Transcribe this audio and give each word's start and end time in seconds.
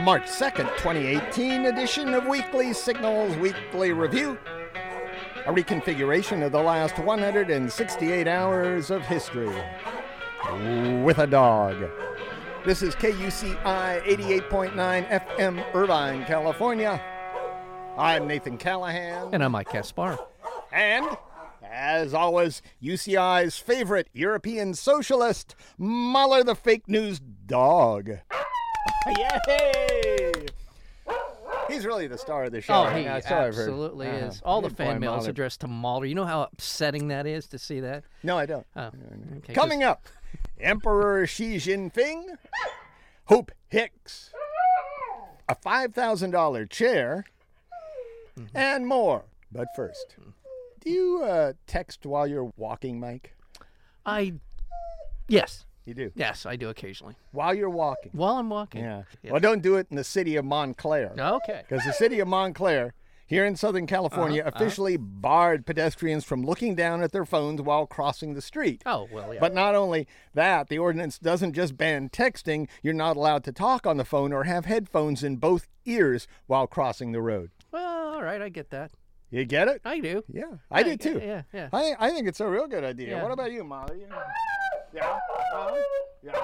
the 0.00 0.06
March 0.06 0.24
2nd, 0.24 0.66
2018 0.78 1.66
edition 1.66 2.14
of 2.14 2.24
Weekly 2.26 2.72
Signals 2.72 3.36
Weekly 3.36 3.92
Review. 3.92 4.38
A 5.44 5.52
reconfiguration 5.52 6.42
of 6.42 6.52
the 6.52 6.62
last 6.62 6.98
168 6.98 8.26
hours 8.26 8.90
of 8.90 9.02
history 9.02 9.54
with 11.04 11.18
a 11.18 11.26
dog. 11.26 11.84
This 12.64 12.80
is 12.80 12.94
KUCI 12.94 14.02
88.9 14.02 14.72
FM, 15.36 15.74
Irvine, 15.74 16.24
California. 16.24 16.98
I'm 17.98 18.26
Nathan 18.26 18.56
Callahan. 18.56 19.34
And 19.34 19.44
I'm 19.44 19.52
Mike 19.52 19.68
Caspar. 19.68 20.18
And, 20.72 21.14
as 21.62 22.14
always, 22.14 22.62
UCI's 22.82 23.58
favorite 23.58 24.08
European 24.14 24.72
socialist, 24.72 25.54
Mahler 25.76 26.42
the 26.42 26.54
fake 26.54 26.88
news 26.88 27.20
dog. 27.20 28.12
Yay! 29.06 30.32
He's 31.68 31.86
really 31.86 32.06
the 32.08 32.18
star 32.18 32.44
of 32.44 32.52
the 32.52 32.60
show. 32.60 32.74
Oh, 32.74 32.84
right 32.84 32.98
he 32.98 33.04
now, 33.04 33.20
so 33.20 33.34
absolutely 33.34 34.08
Uh-huh. 34.08 34.26
is. 34.26 34.42
All 34.44 34.60
the 34.60 34.68
Good 34.68 34.76
fan 34.76 35.00
mail 35.00 35.16
is 35.16 35.26
addressed 35.26 35.60
to 35.60 35.68
Mahler. 35.68 36.04
You 36.06 36.14
know 36.16 36.24
how 36.24 36.42
upsetting 36.42 37.08
that 37.08 37.26
is 37.26 37.46
to 37.48 37.58
see 37.58 37.80
that? 37.80 38.04
No, 38.22 38.36
I 38.36 38.46
don't. 38.46 38.66
Oh, 38.76 38.90
okay. 39.38 39.54
Coming 39.54 39.82
up, 39.82 40.06
Emperor 40.60 41.26
Xi 41.26 41.56
Jinping, 41.56 42.24
Hope 43.26 43.52
Hicks, 43.68 44.30
a 45.48 45.54
$5,000 45.54 46.68
chair, 46.70 47.24
Mm-hmm. 48.38 48.56
and 48.56 48.86
more. 48.86 49.24
But 49.52 49.66
first, 49.74 50.14
do 50.80 50.88
you 50.90 51.22
uh, 51.22 51.52
text 51.66 52.06
while 52.06 52.26
you're 52.28 52.52
walking, 52.56 52.98
Mike? 53.00 53.34
I, 54.06 54.34
yes, 55.28 55.66
You 55.90 55.94
do. 55.94 56.12
yes, 56.14 56.46
I 56.46 56.54
do 56.54 56.68
occasionally 56.68 57.16
While 57.32 57.52
you're 57.52 57.68
walking. 57.68 58.12
while 58.14 58.36
I'm 58.36 58.48
walking. 58.48 58.82
Yeah. 58.84 59.02
Yeah. 59.24 59.32
Well, 59.32 59.40
don't 59.40 59.60
do 59.60 59.74
it 59.74 59.88
in 59.90 59.96
the 59.96 60.04
city 60.04 60.36
of 60.36 60.44
Montclair. 60.44 61.12
Okay. 61.18 61.62
Because 61.68 61.84
the 61.84 61.92
city 61.92 62.20
of 62.20 62.28
Montclair, 62.28 62.94
here 63.26 63.44
in 63.44 63.56
Southern 63.56 63.88
California, 63.88 64.42
Uh-huh, 64.42 64.52
officially 64.54 64.96
barred 64.96 65.66
pedestrians 65.66 66.24
from 66.24 66.44
looking 66.44 66.76
down 66.76 67.02
at 67.02 67.10
their 67.10 67.24
phones 67.24 67.60
while 67.60 67.86
crossing 67.88 68.34
the 68.34 68.40
street. 68.40 68.82
Oh 68.86 69.08
well, 69.12 69.34
yeah. 69.34 69.40
But 69.40 69.52
not 69.52 69.74
only 69.74 70.06
that, 70.32 70.68
the 70.68 70.78
ordinance 70.78 71.18
doesn't 71.18 71.54
just 71.54 71.76
ban 71.76 72.08
texting, 72.08 72.68
you're 72.84 72.94
not 72.94 73.16
allowed 73.16 73.42
to 73.44 73.52
talk 73.52 73.84
on 73.84 73.96
the 73.96 74.04
phone 74.04 74.32
or 74.32 74.44
have 74.44 74.66
headphones 74.66 75.24
in 75.24 75.38
both 75.38 75.66
ears 75.86 76.28
while 76.46 76.68
crossing 76.68 77.10
the 77.10 77.20
road. 77.20 77.50
well, 77.72 78.14
all 78.14 78.22
right, 78.22 78.40
I 78.40 78.48
get 78.48 78.70
that. 78.70 78.92
You 79.32 79.44
get 79.44 79.68
it? 79.68 79.80
I 79.84 80.00
do. 80.00 80.24
Yeah, 80.28 80.54
I 80.72 80.82
do 80.82 80.96
too. 80.96 81.20
Yeah, 81.24 81.42
yeah. 81.52 81.68
I, 81.72 81.94
I 82.00 82.10
think 82.10 82.26
it's 82.26 82.40
a 82.40 82.48
real 82.48 82.66
good 82.66 82.82
idea. 82.82 83.10
Yeah. 83.10 83.22
What 83.22 83.30
about 83.32 83.52
you, 83.52 83.62
Molly? 83.62 84.00
Yeah. 84.02 84.22
Uh-huh. 84.98 85.76
Yeah. 86.22 86.36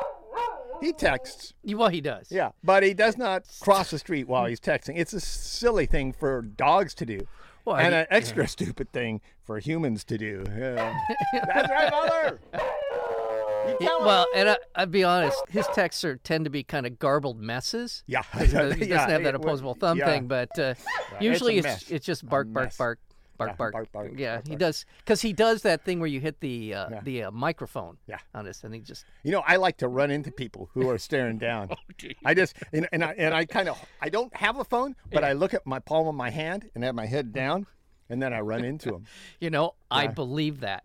He 0.81 0.93
texts. 0.93 1.55
Well, 1.65 1.89
he 1.89 2.01
does. 2.01 2.31
Yeah, 2.31 2.51
but 2.63 2.83
he 2.83 2.93
does 2.95 3.17
not 3.17 3.45
cross 3.61 3.91
the 3.91 3.99
street 3.99 4.29
while 4.29 4.45
he's 4.47 4.61
texting. 4.61 4.99
It's 4.99 5.13
a 5.15 5.21
silly 5.21 5.87
thing 5.87 6.13
for 6.13 6.43
dogs 6.43 6.95
to 6.97 7.07
do. 7.07 7.21
Well, 7.65 7.77
and 7.77 7.95
he- 7.95 8.01
an 8.01 8.07
extra 8.11 8.47
stupid 8.47 8.93
thing 8.93 9.21
for 9.45 9.59
humans 9.59 10.05
to 10.05 10.19
do. 10.19 10.45
Yeah. 10.57 10.95
That's 11.33 11.71
right, 11.71 11.91
mother. 11.91 12.41
You 12.53 13.77
He- 13.81 13.87
tell 13.87 13.99
him. 14.01 14.07
well, 14.07 14.27
and 14.35 14.51
I, 14.51 14.57
I'd 14.75 14.91
be 14.91 15.03
honest, 15.03 15.43
his 15.49 15.67
texts 15.69 16.05
are 16.05 16.17
tend 16.17 16.45
to 16.45 16.51
be 16.51 16.63
kind 16.63 16.87
of 16.87 16.99
garbled 16.99 17.41
messes. 17.41 18.05
Yeah. 18.07 18.23
he 18.39 18.47
doesn't 18.47 18.87
Yeah, 18.87 19.09
have 19.09 19.23
that 19.25 19.31
it- 19.31 19.35
opposable 19.35 19.75
thumb 19.75 19.99
yeah. 19.99 20.07
thing, 20.07 20.27
but 20.29 20.57
uh, 20.59 20.75
a 21.19 21.25
usually 21.25 21.61
mess. 21.63 21.83
it's 21.83 21.91
it's 21.91 22.07
just 22.07 22.29
bark, 22.29 22.53
bark, 22.53 22.77
bark, 22.77 22.99
bark, 23.37 23.51
Yeah, 23.51 23.57
bark, 23.57 23.73
bark, 23.73 23.93
bark, 23.93 24.13
Yeah, 24.17 24.35
bark, 24.37 24.45
he 24.47 24.51
bark. 24.51 24.61
does 24.61 24.87
because 24.99 25.23
he 25.23 25.33
does 25.33 25.63
that 25.63 25.85
thing 25.85 26.01
where 26.01 26.09
you 26.09 26.21
hit 26.21 26.41
the 26.41 26.75
uh, 26.75 26.89
Yeah. 26.91 27.01
the 27.03 27.23
uh, 27.25 27.31
microphone. 27.31 27.99
Yeah. 28.07 28.19
on 28.35 28.45
this, 28.45 28.65
and 28.65 28.75
he 28.75 28.81
just 28.81 29.05
You 29.23 29.33
know, 29.33 29.43
I 29.47 29.57
like 29.57 29.77
to 29.79 29.89
run 29.89 30.11
into 30.11 30.31
people 30.31 30.71
who 30.75 30.89
are 30.91 30.99
staring 30.99 31.39
down. 31.39 31.71
I 32.25 32.35
just 32.35 32.57
and, 32.73 32.89
and 32.93 33.05
I 33.05 33.13
and 33.19 33.35
I 33.35 33.45
kind 33.45 33.69
of 33.69 33.79
I 34.01 34.09
don't 34.09 34.35
have 34.37 34.59
a 34.59 34.65
phone, 34.65 34.97
but 35.13 35.25
I 35.25 35.33
look 35.33 35.55
at 35.55 35.67
my 35.67 35.79
palm 35.79 36.07
of 36.09 36.15
my 36.15 36.31
hand 36.31 36.71
and 36.75 36.83
have 36.85 36.95
my 36.95 37.07
head 37.07 37.33
down, 37.33 37.67
and 38.11 38.23
then 38.23 38.33
I 38.33 38.41
run 38.41 38.65
into 38.65 38.91
them. 38.91 39.05
You 39.41 39.51
know, 39.51 39.75
I 39.91 40.07
believe 40.07 40.61
that. 40.61 40.85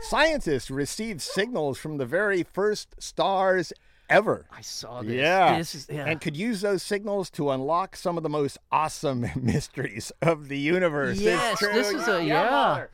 Scientists 0.00 0.70
received 0.70 1.20
signals 1.22 1.78
from 1.78 1.96
the 1.96 2.04
very 2.04 2.42
first 2.42 3.00
stars 3.02 3.72
ever. 4.08 4.46
I 4.50 4.60
saw 4.60 5.02
this. 5.02 5.12
Yeah. 5.12 5.58
This 5.58 5.74
is 5.74 5.86
yeah. 5.90 6.04
And 6.06 6.20
could 6.20 6.36
use 6.36 6.60
those 6.60 6.82
signals 6.82 7.30
to 7.30 7.50
unlock 7.50 7.96
some 7.96 8.16
of 8.16 8.22
the 8.22 8.28
most 8.28 8.58
awesome 8.72 9.26
mysteries 9.40 10.12
of 10.22 10.48
the 10.48 10.58
universe. 10.58 11.16
It's 11.18 11.22
Yes, 11.24 11.58
true. 11.58 11.72
this 11.72 11.90
is 11.90 12.06
a- 12.08 12.24
Yeah, 12.24 12.76
yeah. 12.76 12.84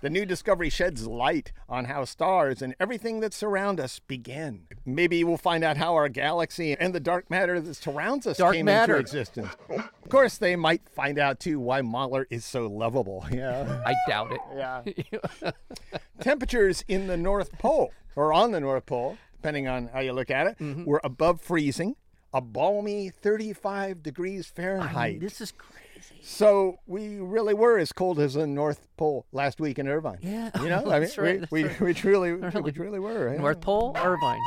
The 0.00 0.08
new 0.08 0.24
discovery 0.24 0.70
sheds 0.70 1.06
light 1.06 1.52
on 1.68 1.84
how 1.84 2.06
stars 2.06 2.62
and 2.62 2.74
everything 2.80 3.20
that 3.20 3.34
surround 3.34 3.78
us 3.78 3.98
begin. 3.98 4.62
Maybe 4.86 5.22
we'll 5.22 5.36
find 5.36 5.62
out 5.62 5.76
how 5.76 5.92
our 5.94 6.08
galaxy 6.08 6.72
and 6.74 6.94
the 6.94 7.00
dark 7.00 7.28
matter 7.28 7.60
that 7.60 7.74
surrounds 7.74 8.26
us 8.26 8.38
Dark 8.38 8.54
came 8.54 8.64
matter. 8.64 8.94
into 8.96 9.00
existence. 9.02 9.54
Of 9.68 10.08
course, 10.08 10.38
they 10.38 10.56
might 10.56 10.88
find 10.88 11.18
out 11.18 11.40
too 11.40 11.60
why 11.60 11.82
Mahler 11.82 12.26
is 12.30 12.44
so 12.46 12.66
lovable. 12.68 13.26
Yeah. 13.30 13.82
I 13.84 13.94
doubt 14.08 14.32
it. 14.32 14.40
Yeah. 14.56 15.50
Temperatures 16.20 16.82
in 16.88 17.06
the 17.06 17.16
North 17.18 17.52
Pole, 17.58 17.92
or 18.14 18.32
on 18.32 18.52
the 18.52 18.60
North 18.60 18.86
Pole, 18.86 19.18
depending 19.36 19.68
on 19.68 19.88
how 19.88 20.00
you 20.00 20.12
look 20.12 20.30
at 20.30 20.46
it, 20.46 20.58
Mm-hmm. 20.58 20.84
were 20.84 21.00
above 21.04 21.40
freezing, 21.40 21.94
a 22.32 22.40
balmy 22.40 23.10
35 23.10 24.02
degrees 24.02 24.52
I 24.54 24.60
Fahrenheit. 24.60 25.12
mean, 25.14 25.20
this 25.20 25.40
is 25.40 25.52
crazy. 25.52 26.16
so 26.22 26.78
we 26.86 27.18
really 27.18 27.54
were 27.54 27.78
as 27.78 27.92
cold 27.92 28.18
as 28.18 28.34
the 28.34 28.46
North 28.46 28.88
Pole 28.96 29.26
last 29.32 29.60
week 29.60 29.78
in 29.78 29.88
Irvine. 29.88 30.18
Yeah, 30.22 30.50
You 30.60 30.68
know, 30.68 30.90
I 30.90 31.00
mean, 31.00 31.08
right, 31.18 31.50
we, 31.50 31.62
we, 31.64 31.68
right. 31.68 31.80
we 31.80 31.94
truly, 31.94 32.32
we 32.34 32.72
truly 32.72 32.98
were. 32.98 33.32
yeah. 33.32 33.40
North 33.40 33.60
Pole, 33.60 33.96
Irvine. 33.96 34.40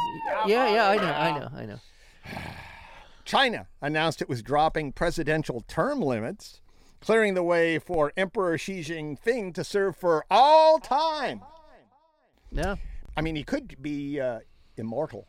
Yeah, 0.45 0.69
yeah, 0.69 0.88
I 0.89 0.95
know, 0.97 1.13
I 1.13 1.39
know, 1.39 1.49
I 1.55 1.66
know. 1.66 1.79
China 3.25 3.67
announced 3.81 4.22
it 4.22 4.29
was 4.29 4.41
dropping 4.41 4.91
presidential 4.91 5.61
term 5.67 6.01
limits, 6.01 6.61
clearing 6.99 7.33
the 7.35 7.44
way 7.44 7.78
for 7.79 8.11
Emperor 8.17 8.57
Xi 8.57 8.81
Jinping 8.81 9.53
to 9.53 9.63
serve 9.63 9.95
for 9.95 10.25
all 10.31 10.79
time. 10.79 11.41
Yeah. 12.51 12.75
I 13.16 13.22
mean, 13.22 13.35
he 13.35 13.44
could 13.44 13.81
be 13.81 14.19
uh, 14.19 14.39
immortal. 14.79 15.28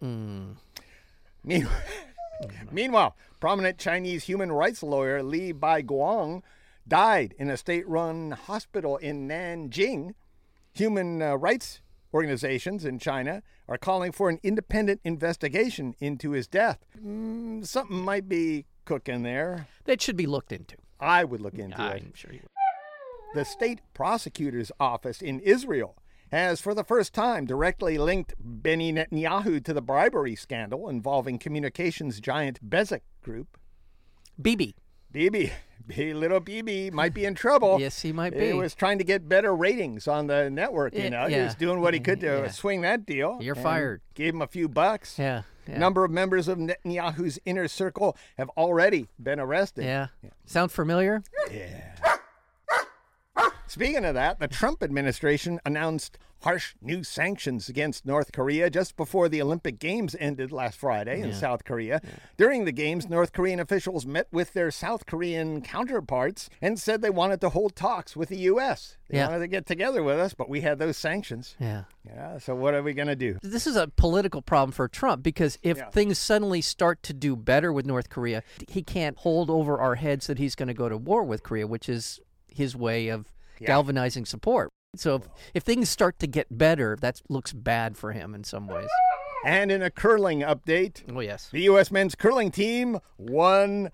Hmm. 0.00 0.52
Mean- 1.44 1.68
Meanwhile, 2.72 3.16
prominent 3.38 3.78
Chinese 3.78 4.24
human 4.24 4.50
rights 4.52 4.82
lawyer 4.82 5.22
Li 5.22 5.52
Baiguang 5.52 6.42
died 6.88 7.34
in 7.38 7.50
a 7.50 7.56
state 7.56 7.86
run 7.88 8.30
hospital 8.32 8.96
in 8.96 9.28
Nanjing. 9.28 10.14
Human 10.74 11.20
uh, 11.20 11.36
rights 11.36 11.80
organizations 12.14 12.84
in 12.84 12.98
China 12.98 13.42
are 13.68 13.78
calling 13.78 14.10
for 14.10 14.28
an 14.28 14.40
independent 14.42 15.00
investigation 15.04 15.94
into 16.00 16.30
his 16.32 16.46
death. 16.48 16.78
Mm, 17.04 17.66
something 17.66 18.02
might 18.02 18.28
be 18.28 18.66
cooking 18.84 19.22
there. 19.22 19.68
That 19.84 20.00
should 20.00 20.16
be 20.16 20.26
looked 20.26 20.52
into. 20.52 20.76
I 20.98 21.24
would 21.24 21.40
look 21.40 21.54
into 21.54 21.76
it. 21.80 22.02
I'm 22.04 22.12
sure 22.14 22.32
you. 22.32 22.40
Would. 22.42 22.48
The 23.40 23.44
state 23.44 23.80
prosecutor's 23.94 24.72
office 24.80 25.22
in 25.22 25.38
Israel 25.40 25.96
has, 26.32 26.60
for 26.60 26.74
the 26.74 26.84
first 26.84 27.12
time, 27.12 27.44
directly 27.46 27.98
linked 27.98 28.34
Benny 28.38 28.92
Netanyahu 28.92 29.64
to 29.64 29.72
the 29.74 29.82
bribery 29.82 30.34
scandal 30.36 30.88
involving 30.88 31.38
communications 31.38 32.20
giant 32.20 32.68
Bezeq 32.68 33.00
Group. 33.22 33.58
BB. 34.40 34.74
Bibi, 35.12 35.52
B- 35.86 36.14
little 36.14 36.38
Bibi 36.38 36.90
might 36.92 37.12
be 37.12 37.24
in 37.24 37.34
trouble. 37.34 37.76
Yes, 37.80 38.00
he 38.02 38.12
might 38.12 38.32
be. 38.32 38.46
He 38.46 38.52
was 38.52 38.74
trying 38.76 38.98
to 38.98 39.04
get 39.04 39.28
better 39.28 39.54
ratings 39.54 40.06
on 40.06 40.28
the 40.28 40.48
network. 40.48 40.94
You 40.94 41.02
Yeah, 41.04 41.08
know, 41.08 41.26
he 41.26 41.40
was 41.40 41.54
doing 41.56 41.80
what 41.80 41.94
he 41.94 42.00
could 42.00 42.20
to 42.20 42.26
Yeah. 42.44 42.48
swing 42.50 42.82
that 42.82 43.04
deal. 43.06 43.38
You're 43.40 43.56
fired. 43.56 44.00
Gave 44.14 44.34
him 44.34 44.42
a 44.42 44.46
few 44.46 44.68
bucks. 44.68 45.18
Yeah. 45.18 45.42
Yeah. 45.66 45.78
Number 45.78 46.04
of 46.04 46.10
members 46.10 46.48
of 46.48 46.58
Netanyahu's 46.58 47.38
inner 47.44 47.68
circle 47.68 48.16
have 48.38 48.48
already 48.50 49.08
been 49.22 49.38
arrested. 49.40 49.84
Yeah. 49.84 50.08
Sound 50.46 50.70
familiar? 50.72 51.22
Speaking 53.70 54.04
of 54.04 54.14
that, 54.14 54.40
the 54.40 54.48
Trump 54.48 54.82
administration 54.82 55.60
announced 55.64 56.18
harsh 56.42 56.74
new 56.82 57.04
sanctions 57.04 57.68
against 57.68 58.04
North 58.04 58.32
Korea 58.32 58.68
just 58.68 58.96
before 58.96 59.28
the 59.28 59.40
Olympic 59.40 59.78
Games 59.78 60.16
ended 60.18 60.50
last 60.50 60.76
Friday 60.76 61.20
in 61.20 61.32
South 61.32 61.64
Korea. 61.64 62.00
During 62.36 62.64
the 62.64 62.72
Games, 62.72 63.08
North 63.08 63.32
Korean 63.32 63.60
officials 63.60 64.04
met 64.04 64.26
with 64.32 64.54
their 64.54 64.72
South 64.72 65.06
Korean 65.06 65.62
counterparts 65.62 66.50
and 66.60 66.80
said 66.80 67.00
they 67.00 67.10
wanted 67.10 67.40
to 67.42 67.50
hold 67.50 67.76
talks 67.76 68.16
with 68.16 68.28
the 68.30 68.38
U.S. 68.38 68.96
They 69.08 69.18
Yeah. 69.18 69.28
wanted 69.28 69.38
to 69.40 69.46
get 69.46 69.66
together 69.66 70.02
with 70.02 70.18
us, 70.18 70.34
but 70.34 70.48
we 70.48 70.62
had 70.62 70.80
those 70.80 70.96
sanctions. 70.96 71.54
Yeah. 71.60 71.84
Yeah, 72.04 72.38
so 72.38 72.56
what 72.56 72.74
are 72.74 72.82
we 72.82 72.92
going 72.92 73.06
to 73.06 73.14
do? 73.14 73.38
This 73.40 73.68
is 73.68 73.76
a 73.76 73.86
political 73.86 74.42
problem 74.42 74.72
for 74.72 74.88
Trump 74.88 75.22
because 75.22 75.58
if 75.62 75.76
Yeah. 75.76 75.90
things 75.90 76.18
suddenly 76.18 76.60
start 76.60 77.04
to 77.04 77.12
do 77.12 77.36
better 77.36 77.72
with 77.72 77.86
North 77.86 78.08
Korea, 78.08 78.42
he 78.66 78.82
can't 78.82 79.16
hold 79.18 79.48
over 79.48 79.78
our 79.78 79.94
heads 79.94 80.26
that 80.26 80.38
he's 80.38 80.56
going 80.56 80.66
to 80.66 80.74
go 80.74 80.88
to 80.88 80.96
war 80.96 81.22
with 81.22 81.44
Korea, 81.44 81.68
which 81.68 81.88
is 81.88 82.18
his 82.48 82.74
way 82.74 83.06
of 83.06 83.32
galvanizing 83.66 84.24
support. 84.26 84.70
So 84.96 85.14
if, 85.16 85.28
if 85.54 85.62
things 85.62 85.88
start 85.88 86.18
to 86.18 86.26
get 86.26 86.46
better, 86.50 86.96
that 87.00 87.20
looks 87.28 87.52
bad 87.52 87.96
for 87.96 88.12
him 88.12 88.34
in 88.34 88.42
some 88.44 88.66
ways. 88.66 88.88
And 89.44 89.70
in 89.72 89.82
a 89.82 89.90
curling 89.90 90.40
update, 90.40 91.02
Oh, 91.14 91.20
yes. 91.20 91.48
the 91.50 91.62
U.S. 91.62 91.90
men's 91.90 92.14
curling 92.14 92.50
team 92.50 92.98
won 93.16 93.90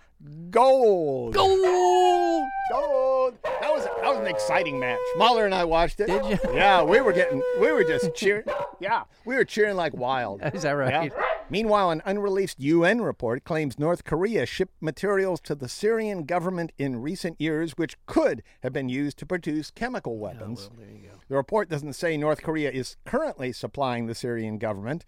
gold. 0.51 1.35
Gold! 1.35 2.45
Gold! 2.71 3.35
That 3.45 3.71
was 3.73 3.85
that 3.85 4.09
was 4.09 4.19
an 4.19 4.27
exciting 4.27 4.81
match. 4.81 4.99
Mahler 5.17 5.45
and 5.45 5.55
I 5.55 5.65
watched 5.65 6.01
it. 6.01 6.07
Did 6.09 6.25
you? 6.25 6.39
Yeah, 6.53 6.83
we 6.83 7.01
were 7.01 7.13
getting, 7.13 7.43
we 7.61 7.71
were 7.71 7.85
just 7.85 8.13
cheering. 8.15 8.45
Yeah, 8.81 9.05
we 9.25 9.37
were 9.37 9.45
cheering 9.45 9.77
like 9.77 9.95
wild. 9.95 10.41
Is 10.55 10.63
that 10.63 10.73
right? 10.73 11.13
Yeah. 11.13 11.23
Meanwhile, 11.49 11.93
an 11.93 12.03
unreleased 12.05 12.59
UN 12.59 13.03
report 13.03 13.45
claims 13.45 13.79
North 13.79 14.03
Korea 14.03 14.47
shipped 14.47 14.83
materials 14.83 15.41
to 15.43 15.55
the 15.55 15.69
Syrian 15.69 16.25
government 16.25 16.73
in 16.77 17.01
recent 17.01 17.41
years 17.41 17.73
which 17.73 17.97
could 18.07 18.43
have 18.65 18.73
been 18.73 18.89
used 18.89 19.17
to 19.19 19.27
produce 19.27 19.71
chemical 19.71 20.19
weapons. 20.19 20.71
well, 20.73 20.81
there 20.81 20.97
you 20.97 21.09
go. 21.09 21.15
The 21.29 21.37
report 21.37 21.69
doesn't 21.69 21.93
say 21.93 22.17
North 22.17 22.43
Korea 22.43 22.71
is 22.71 22.97
currently 23.05 23.53
supplying 23.53 24.07
the 24.07 24.15
Syrian 24.15 24.59
government. 24.59 25.05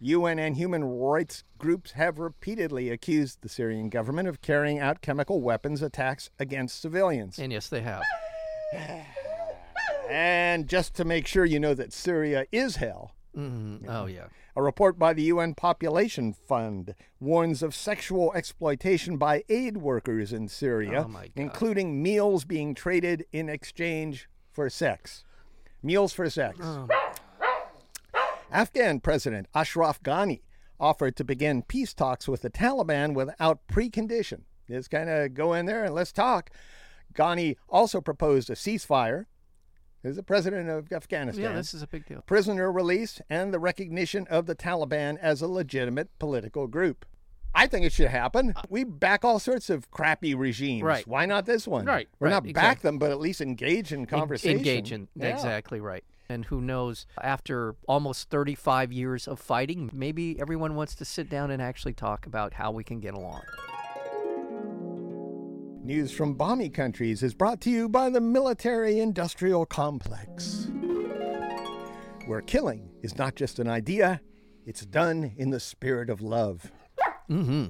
UN 0.00 0.38
and 0.38 0.56
human 0.56 0.84
rights 0.84 1.44
groups 1.58 1.92
have 1.92 2.18
repeatedly 2.18 2.88
accused 2.90 3.42
the 3.42 3.48
Syrian 3.48 3.90
government 3.90 4.28
of 4.28 4.40
carrying 4.40 4.78
out 4.78 5.02
chemical 5.02 5.42
weapons 5.42 5.82
attacks 5.82 6.30
against 6.38 6.80
civilians. 6.80 7.38
And 7.38 7.52
yes, 7.52 7.68
they 7.68 7.82
have. 7.82 8.02
And 10.10 10.68
just 10.68 10.94
to 10.96 11.04
make 11.04 11.26
sure 11.26 11.46
you 11.46 11.58
know 11.58 11.72
that 11.72 11.92
Syria 11.92 12.44
is 12.52 12.76
hell, 12.76 13.12
Mhm. 13.36 13.84
Oh 13.88 14.06
yeah. 14.06 14.26
a 14.56 14.62
report 14.62 14.98
by 14.98 15.12
the 15.12 15.22
UN 15.24 15.54
Population 15.54 16.32
Fund 16.32 16.94
warns 17.18 17.62
of 17.62 17.74
sexual 17.74 18.32
exploitation 18.34 19.16
by 19.16 19.42
aid 19.48 19.76
workers 19.78 20.32
in 20.32 20.46
Syria, 20.48 21.06
Oh, 21.08 21.22
including 21.34 22.00
meals 22.02 22.44
being 22.44 22.74
traded 22.74 23.26
in 23.32 23.48
exchange 23.48 24.28
for 24.52 24.70
sex. 24.70 25.24
Meals 25.82 26.12
for 26.12 26.30
sex. 26.30 26.58
Oh, 26.62 26.86
Afghan 28.50 29.00
President 29.00 29.48
Ashraf 29.54 30.00
Ghani 30.02 30.42
offered 30.78 31.16
to 31.16 31.24
begin 31.24 31.62
peace 31.62 31.92
talks 31.94 32.28
with 32.28 32.42
the 32.42 32.50
Taliban 32.50 33.14
without 33.14 33.66
precondition. 33.66 34.42
Just 34.68 34.90
kind 34.90 35.10
of 35.10 35.34
go 35.34 35.52
in 35.54 35.66
there 35.66 35.84
and 35.84 35.94
let's 35.94 36.12
talk. 36.12 36.50
Ghani 37.14 37.56
also 37.68 38.00
proposed 38.00 38.50
a 38.50 38.54
ceasefire. 38.54 39.26
He's 40.04 40.16
the 40.16 40.22
president 40.22 40.68
of 40.68 40.92
Afghanistan 40.92 41.42
yeah, 41.44 41.52
this 41.54 41.74
is 41.74 41.82
a 41.82 41.86
big 41.86 42.06
deal. 42.06 42.22
prisoner 42.26 42.70
release, 42.70 43.20
and 43.30 43.52
the 43.52 43.58
recognition 43.58 44.26
of 44.28 44.46
the 44.46 44.54
Taliban 44.54 45.18
as 45.18 45.40
a 45.42 45.48
legitimate 45.48 46.16
political 46.18 46.66
group. 46.66 47.06
I 47.56 47.66
think 47.68 47.86
it 47.86 47.92
should 47.92 48.08
happen. 48.08 48.52
Uh, 48.56 48.62
we 48.68 48.82
back 48.84 49.24
all 49.24 49.38
sorts 49.38 49.70
of 49.70 49.90
crappy 49.90 50.34
regimes. 50.34 50.82
Right. 50.82 51.06
Why 51.06 51.24
not 51.24 51.46
this 51.46 51.66
one? 51.68 51.84
Right, 51.84 52.08
We're 52.18 52.26
right, 52.26 52.30
not 52.32 52.42
back 52.42 52.50
exactly. 52.50 52.88
them, 52.88 52.98
but 52.98 53.10
at 53.12 53.20
least 53.20 53.40
engage 53.40 53.92
in 53.92 54.06
conversation. 54.06 54.58
Engage 54.58 54.92
in 54.92 55.08
Yeah. 55.14 55.28
exactly 55.28 55.80
right. 55.80 56.04
And 56.28 56.46
who 56.46 56.60
knows? 56.60 57.06
After 57.22 57.76
almost 57.86 58.28
35 58.30 58.92
years 58.92 59.28
of 59.28 59.38
fighting, 59.38 59.90
maybe 59.92 60.40
everyone 60.40 60.74
wants 60.74 60.94
to 60.96 61.04
sit 61.04 61.28
down 61.30 61.50
and 61.50 61.62
actually 61.62 61.92
talk 61.92 62.26
about 62.26 62.54
how 62.54 62.72
we 62.72 62.82
can 62.82 62.98
get 62.98 63.14
along. 63.14 63.42
News 65.84 66.12
from 66.12 66.32
Balmy 66.32 66.70
countries 66.70 67.22
is 67.22 67.34
brought 67.34 67.60
to 67.60 67.70
you 67.70 67.90
by 67.90 68.08
the 68.08 68.20
military 68.20 69.00
industrial 69.00 69.66
complex, 69.66 70.68
where 72.24 72.40
killing 72.40 72.88
is 73.02 73.18
not 73.18 73.34
just 73.34 73.58
an 73.58 73.68
idea, 73.68 74.22
it's 74.64 74.86
done 74.86 75.34
in 75.36 75.50
the 75.50 75.60
spirit 75.60 76.08
of 76.08 76.22
love. 76.22 76.72
Mm-hmm. 77.30 77.66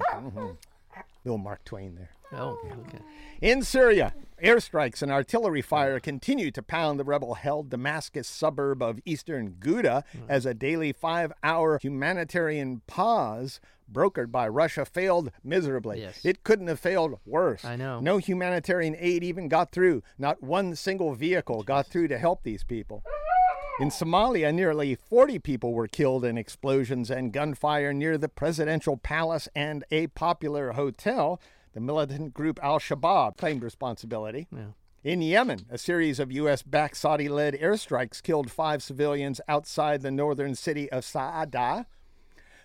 Little 1.25 1.37
Mark 1.37 1.65
Twain 1.65 1.95
there. 1.95 2.11
Oh, 2.31 2.57
okay. 2.87 2.99
In 3.41 3.61
Syria, 3.61 4.15
airstrikes 4.43 5.01
and 5.01 5.11
artillery 5.11 5.61
fire 5.61 5.99
continue 5.99 6.51
to 6.51 6.61
pound 6.61 6.99
the 6.99 7.03
rebel 7.03 7.35
held 7.35 7.69
Damascus 7.69 8.27
suburb 8.27 8.81
of 8.81 8.99
eastern 9.05 9.55
Ghouta 9.59 10.03
hmm. 10.11 10.19
as 10.29 10.45
a 10.45 10.53
daily 10.53 10.91
five 10.91 11.31
hour 11.43 11.79
humanitarian 11.81 12.81
pause 12.87 13.59
brokered 13.91 14.31
by 14.31 14.47
Russia 14.47 14.85
failed 14.85 15.31
miserably. 15.43 16.01
Yes. 16.01 16.25
It 16.25 16.43
couldn't 16.43 16.67
have 16.67 16.79
failed 16.79 17.19
worse. 17.25 17.63
I 17.63 17.75
know. 17.75 17.99
No 17.99 18.17
humanitarian 18.17 18.95
aid 18.97 19.23
even 19.23 19.47
got 19.47 19.71
through. 19.71 20.03
Not 20.17 20.41
one 20.41 20.75
single 20.75 21.13
vehicle 21.13 21.63
got 21.63 21.87
through 21.87 22.07
to 22.09 22.17
help 22.17 22.43
these 22.43 22.63
people. 22.63 23.03
In 23.77 23.89
Somalia, 23.89 24.53
nearly 24.53 24.95
40 24.95 25.39
people 25.39 25.73
were 25.73 25.87
killed 25.87 26.23
in 26.23 26.37
explosions 26.37 27.11
and 27.11 27.33
gunfire 27.33 27.93
near 27.93 28.17
the 28.17 28.29
presidential 28.29 28.95
palace 28.95 29.49
and 29.53 29.83
a 29.91 30.07
popular 30.07 30.71
hotel. 30.71 31.41
The 31.75 31.81
militant 31.81 32.33
group 32.33 32.57
Al 32.63 32.79
Shabaab 32.79 33.37
claimed 33.37 33.61
responsibility. 33.61 34.47
Yeah. 34.51 34.67
In 35.03 35.21
Yemen, 35.21 35.67
a 35.69 35.77
series 35.77 36.19
of 36.19 36.31
U.S. 36.31 36.63
backed 36.63 36.97
Saudi 36.97 37.29
led 37.29 37.53
airstrikes 37.53 38.23
killed 38.23 38.49
five 38.49 38.81
civilians 38.81 39.39
outside 39.47 40.01
the 40.01 40.09
northern 40.09 40.55
city 40.55 40.89
of 40.91 41.03
Sa'ada. 41.05 41.85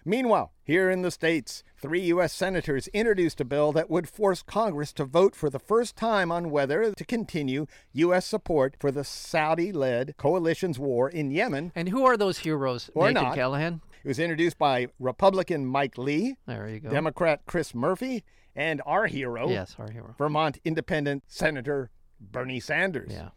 Meanwhile, 0.05 0.53
here 0.63 0.89
in 0.91 1.03
the 1.03 1.11
States, 1.11 1.63
three 1.77 2.01
U.S. 2.03 2.33
senators 2.33 2.87
introduced 2.89 3.41
a 3.41 3.45
bill 3.45 3.73
that 3.73 3.91
would 3.91 4.09
force 4.09 4.43
Congress 4.43 4.93
to 4.95 5.05
vote 5.05 5.35
for 5.35 5.51
the 5.51 5.59
first 5.59 5.97
time 5.97 6.33
on 6.33 6.51
whether 6.51 6.93
to 6.93 7.05
continue 7.05 7.67
U.S. 7.93 8.25
support 8.25 8.77
for 8.79 8.91
the 8.91 9.05
Saudi 9.05 9.73
led 9.73 10.17
coalition's 10.17 10.79
war 10.79 11.11
in 11.11 11.31
Yemen. 11.33 11.73
And 11.75 11.89
who 11.91 12.07
are 12.07 12.17
those 12.17 12.39
heroes, 12.39 12.91
Or 12.95 13.09
Naked 13.09 13.23
not. 13.23 13.35
Callahan? 13.35 13.83
It 14.03 14.09
was 14.09 14.19
introduced 14.19 14.57
by 14.57 14.87
Republican 14.99 15.67
Mike 15.67 15.99
Lee, 15.99 16.37
There 16.47 16.67
you 16.69 16.81
go. 16.81 16.89
Democrat 16.89 17.43
Chris 17.45 17.75
Murphy, 17.75 18.25
and 18.57 18.83
our 18.87 19.07
hero, 19.07 19.49
Yes, 19.49 19.77
our 19.79 19.91
hero. 19.91 20.15
Vermont 20.19 20.59
Independent 20.65 21.25
Senator 21.29 21.91
Bernie 22.21 22.61
Sanders. 22.61 23.11
Yeah. 23.13 23.29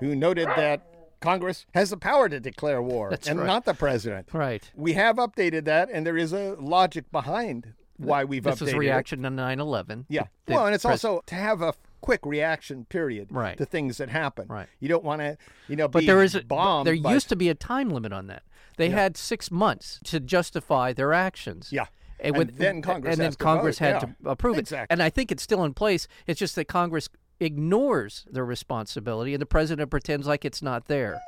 who 0.00 0.14
noted 0.16 0.48
that 0.48 0.82
Congress 1.20 1.64
has 1.74 1.90
the 1.90 1.96
power 1.96 2.28
to 2.28 2.40
declare 2.40 2.82
war 2.82 3.10
That's 3.10 3.28
and 3.28 3.38
right. 3.38 3.46
not 3.46 3.64
the 3.64 3.74
president. 3.74 4.28
Right. 4.32 4.68
We 4.74 4.94
have 4.94 5.16
updated 5.16 5.64
that, 5.66 5.88
and 5.92 6.04
there 6.04 6.16
is 6.16 6.32
a 6.32 6.56
logic 6.58 7.10
behind 7.12 7.74
why 7.98 8.24
we've 8.24 8.42
This 8.42 8.56
updated 8.60 8.72
a 8.72 8.76
it. 8.76 8.78
reaction 8.78 9.22
to 9.22 9.30
9/11. 9.30 10.06
Yeah. 10.08 10.24
The 10.46 10.54
well, 10.54 10.66
and 10.66 10.74
it's 10.74 10.82
pres- 10.84 11.04
also 11.04 11.22
to 11.26 11.34
have 11.36 11.62
a 11.62 11.74
quick 12.00 12.26
reaction 12.26 12.84
period 12.86 13.28
Right. 13.30 13.56
to 13.56 13.64
things 13.64 13.98
that 13.98 14.08
happen. 14.08 14.48
Right. 14.48 14.66
You 14.80 14.88
don't 14.88 15.04
want 15.04 15.20
to, 15.20 15.38
you 15.68 15.76
know, 15.76 15.86
But 15.86 16.00
be 16.00 16.06
there 16.06 16.20
is 16.24 16.34
a, 16.34 16.42
bombed. 16.42 16.88
there 16.88 17.00
by- 17.00 17.12
used 17.12 17.28
to 17.28 17.36
be 17.36 17.48
a 17.48 17.54
time 17.54 17.90
limit 17.90 18.12
on 18.12 18.26
that. 18.26 18.42
They 18.76 18.88
had 18.88 19.16
six 19.16 19.52
months 19.52 20.00
to 20.04 20.18
justify 20.18 20.92
their 20.92 21.12
actions. 21.12 21.68
Yeah. 21.70 21.86
And, 22.22 22.36
And 22.36 22.50
then 22.50 22.82
Congress 22.82 23.12
and 23.12 23.20
then 23.20 23.32
Congress 23.34 23.78
vote, 23.78 23.84
had 23.84 23.94
yeah. 23.94 23.98
to 24.24 24.30
approve 24.30 24.56
it. 24.56 24.60
Exactly. 24.60 24.92
And 24.92 25.02
I 25.02 25.10
think 25.10 25.32
it's 25.32 25.42
still 25.42 25.64
in 25.64 25.74
place. 25.74 26.06
It's 26.26 26.38
just 26.38 26.54
that 26.56 26.66
Congress 26.66 27.08
ignores 27.40 28.24
their 28.30 28.44
responsibility, 28.44 29.34
and 29.34 29.42
the 29.42 29.46
president 29.46 29.90
pretends 29.90 30.26
like 30.26 30.44
it's 30.44 30.62
not 30.62 30.86
there. 30.86 31.20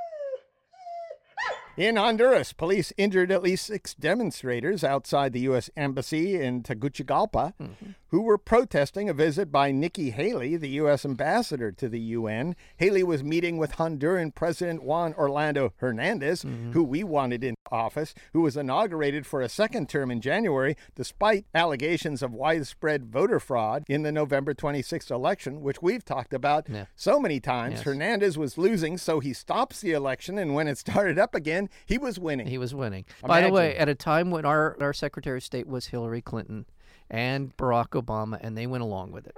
In 1.76 1.96
Honduras, 1.96 2.52
police 2.52 2.92
injured 2.96 3.32
at 3.32 3.42
least 3.42 3.66
six 3.66 3.94
demonstrators 3.94 4.84
outside 4.84 5.32
the 5.32 5.40
U.S. 5.40 5.70
Embassy 5.76 6.40
in 6.40 6.62
Tegucigalpa 6.62 7.52
Mm-hmm. 7.60 7.90
Who 8.14 8.22
were 8.22 8.38
protesting 8.38 9.08
a 9.08 9.12
visit 9.12 9.50
by 9.50 9.72
Nikki 9.72 10.10
Haley, 10.10 10.56
the 10.56 10.68
U.S. 10.82 11.04
ambassador 11.04 11.72
to 11.72 11.88
the 11.88 11.98
UN. 11.98 12.54
Haley 12.76 13.02
was 13.02 13.24
meeting 13.24 13.56
with 13.58 13.72
Honduran 13.72 14.32
President 14.32 14.84
Juan 14.84 15.14
Orlando 15.14 15.72
Hernandez, 15.78 16.44
Mm-hmm. 16.44 16.70
who 16.70 16.84
we 16.84 17.02
wanted 17.02 17.42
in 17.42 17.56
office, 17.72 18.14
who 18.32 18.42
was 18.42 18.56
inaugurated 18.56 19.26
for 19.26 19.40
a 19.40 19.48
second 19.48 19.88
term 19.88 20.12
in 20.12 20.20
January, 20.20 20.76
despite 20.94 21.46
allegations 21.56 22.22
of 22.22 22.32
widespread 22.32 23.06
voter 23.06 23.40
fraud 23.40 23.82
in 23.88 24.04
the 24.04 24.12
November 24.12 24.54
26th 24.54 25.10
election, 25.10 25.60
which 25.60 25.82
we've 25.82 26.04
talked 26.04 26.32
about 26.32 26.68
Yeah. 26.70 26.84
so 26.94 27.18
many 27.18 27.40
times. 27.40 27.78
Yes. 27.78 27.82
Hernandez 27.82 28.38
was 28.38 28.56
losing, 28.56 28.96
so 28.96 29.18
he 29.18 29.32
stops 29.32 29.80
the 29.80 29.90
election, 29.90 30.38
and 30.38 30.54
when 30.54 30.68
it 30.68 30.78
started 30.78 31.18
up 31.18 31.34
again, 31.34 31.68
he 31.84 31.98
was 31.98 32.16
winning. 32.20 32.46
He 32.46 32.58
was 32.58 32.76
winning. 32.76 33.06
By 33.26 33.40
the 33.40 33.50
way, 33.50 33.76
at 33.76 33.88
a 33.88 33.96
time 33.96 34.30
when 34.30 34.44
our, 34.44 34.76
our 34.80 34.92
Secretary 34.92 35.38
of 35.38 35.42
State 35.42 35.66
was 35.66 35.86
Hillary 35.86 36.22
Clinton 36.22 36.66
and 37.10 37.56
Barack 37.56 37.90
Obama, 37.90 38.38
and 38.40 38.56
they 38.56 38.66
went 38.66 38.82
along 38.82 39.12
with 39.12 39.26
it. 39.26 39.34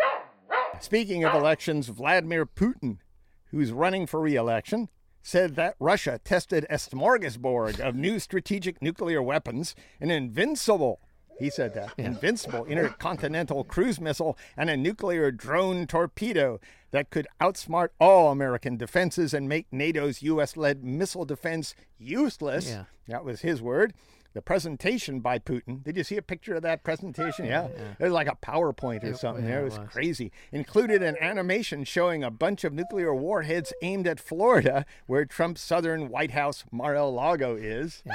Speaking 0.81 1.25
of 1.25 1.35
elections, 1.35 1.89
Vladimir 1.89 2.47
Putin, 2.47 2.99
who's 3.51 3.73
running 3.73 4.07
for 4.07 4.21
re 4.21 4.35
election, 4.35 4.89
said 5.23 5.57
that 5.57 5.75
Russia 5.81 6.21
tested 6.23 6.67
a 6.71 6.75
smorgasbord 6.75 7.81
of 7.81 7.97
new 7.97 8.19
strategic 8.19 8.81
nuclear 8.81 9.21
weapons, 9.23 9.75
an 10.01 10.11
invincible, 10.11 11.01
he 11.39 11.51
said 11.51 11.75
that, 11.75 11.93
invincible 11.99 12.65
intercontinental 12.67 13.65
cruise 13.65 14.01
missile, 14.01 14.39
and 14.57 14.71
a 14.71 14.77
nuclear 14.77 15.33
drone 15.33 15.87
torpedo 15.87 16.61
that 16.93 17.11
could 17.11 17.27
outsmart 17.41 17.89
all 17.99 18.31
American 18.31 18.77
defenses 18.77 19.35
and 19.35 19.49
make 19.49 19.67
NATO's 19.73 20.23
U.S. 20.23 20.57
led 20.57 20.85
missile 20.85 21.25
defense 21.25 21.75
useless. 21.99 22.69
Yeah. 22.69 22.85
That 23.09 23.25
was 23.25 23.41
his 23.41 23.61
word. 23.61 23.95
The 24.37 24.43
presentation 24.43 25.21
by 25.21 25.39
Putin. 25.39 25.83
Did 25.83 25.97
you 25.97 26.05
see 26.05 26.19
a 26.19 26.23
picture 26.23 26.57
of 26.57 26.63
that 26.63 26.85
presentation? 26.85 27.47
Yeah. 27.47 27.69
It 27.99 28.03
was 28.03 28.13
like 28.13 28.29
a 28.29 28.37
PowerPoint 28.37 29.03
or 29.03 29.15
something 29.15 29.45
yeah, 29.45 29.51
there. 29.51 29.61
It 29.61 29.63
it 29.63 29.65
was 29.65 29.79
was. 29.79 29.89
crazy. 29.89 30.31
Included 30.53 31.03
an 31.03 31.17
animation 31.23 31.85
showing 31.85 32.23
a 32.23 32.31
bunch 32.31 32.63
of 32.63 32.75
nuclear 32.75 33.15
warheads 33.15 33.73
aimed 33.81 34.07
at 34.07 34.21
Florida, 34.21 34.85
where 35.07 35.25
Trump's 35.25 35.63
southern 35.63 36.11
White 36.11 36.33
House 36.33 36.67
Mar-a-Lago 36.71 37.57
is. 37.57 38.03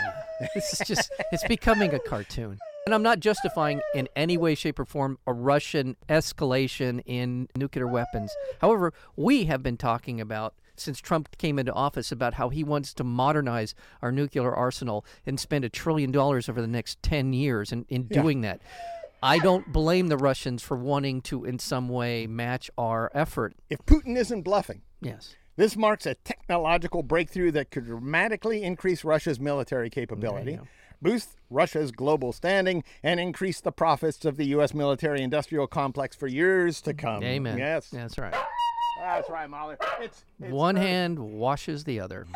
This 0.54 0.80
is 0.80 0.88
just, 0.88 1.12
it's 1.32 1.44
becoming 1.46 1.92
a 1.96 2.00
cartoon. 2.00 2.60
And 2.86 2.94
I'm 2.94 3.04
not 3.04 3.20
justifying 3.20 3.82
in 3.96 4.08
any 4.16 4.38
way, 4.38 4.54
shape, 4.54 4.78
or 4.78 4.86
form 4.86 5.18
a 5.26 5.34
Russian 5.34 5.96
escalation 6.08 7.02
in 7.08 7.48
nuclear 7.56 7.88
weapons. 7.88 8.32
However, 8.60 8.94
we 9.16 9.46
have 9.46 9.64
been 9.64 9.78
talking 9.78 10.22
about 10.22 10.54
since 10.82 11.00
Trump 11.00 11.38
came 11.38 11.58
into 11.60 11.72
office 11.74 12.12
about 12.12 12.34
how 12.36 12.50
he 12.50 12.64
wants 12.64 12.94
to 12.96 13.04
modernize 13.04 13.74
our 14.02 14.12
nuclear 14.12 14.54
arsenal 14.54 15.06
and 15.26 15.40
spend 15.40 15.64
a 15.66 15.70
trillion 15.70 16.12
dollars 16.12 16.50
over 16.50 16.62
the 16.62 16.68
next 16.68 17.02
10 17.04 17.34
years 17.34 17.72
in, 17.72 17.86
in 17.90 18.04
doing 18.04 18.42
that. 18.42 18.62
I 19.24 19.38
don't 19.38 19.72
blame 19.72 20.08
the 20.08 20.18
Russians 20.18 20.64
for 20.64 20.76
wanting 20.76 21.22
to, 21.24 21.46
in 21.46 21.60
some 21.60 21.90
way, 21.90 22.26
match 22.26 22.72
our 22.78 23.12
effort. 23.14 23.54
If 23.70 23.86
Putin 23.86 24.18
isn't 24.18 24.42
bluffing, 24.42 24.82
Yes. 25.00 25.36
this 25.58 25.78
marks 25.78 26.08
a 26.08 26.16
technological 26.16 27.04
breakthrough 27.04 27.52
that 27.52 27.70
could 27.70 27.86
dramatically 27.86 28.64
increase 28.64 29.04
Russia's 29.04 29.40
military 29.40 29.90
capability. 29.92 30.60
boost 31.04 31.36
Russia's 31.52 31.92
global 31.92 32.32
standing 32.32 32.84
and 33.04 33.20
increase 33.20 33.60
the 33.62 33.72
profits 33.72 34.24
of 34.26 34.38
the 34.38 34.46
U.S. 34.48 34.74
military 34.74 35.22
industrial 35.22 35.68
complex 35.68 36.16
for 36.16 36.28
years 36.28 36.80
to 36.82 36.94
come. 36.94 37.24
Amen. 37.24 37.58
Yes. 37.58 37.90
That's 37.90 38.18
right. 38.18 38.36
That's 39.02 39.30
right, 39.32 39.50
Molly. 39.50 39.76
It's, 40.00 40.24
it's 40.40 40.52
One 40.52 40.76
very- 40.76 40.88
hand 40.88 41.18
washes 41.20 41.84
the 41.84 42.00
other. 42.00 42.28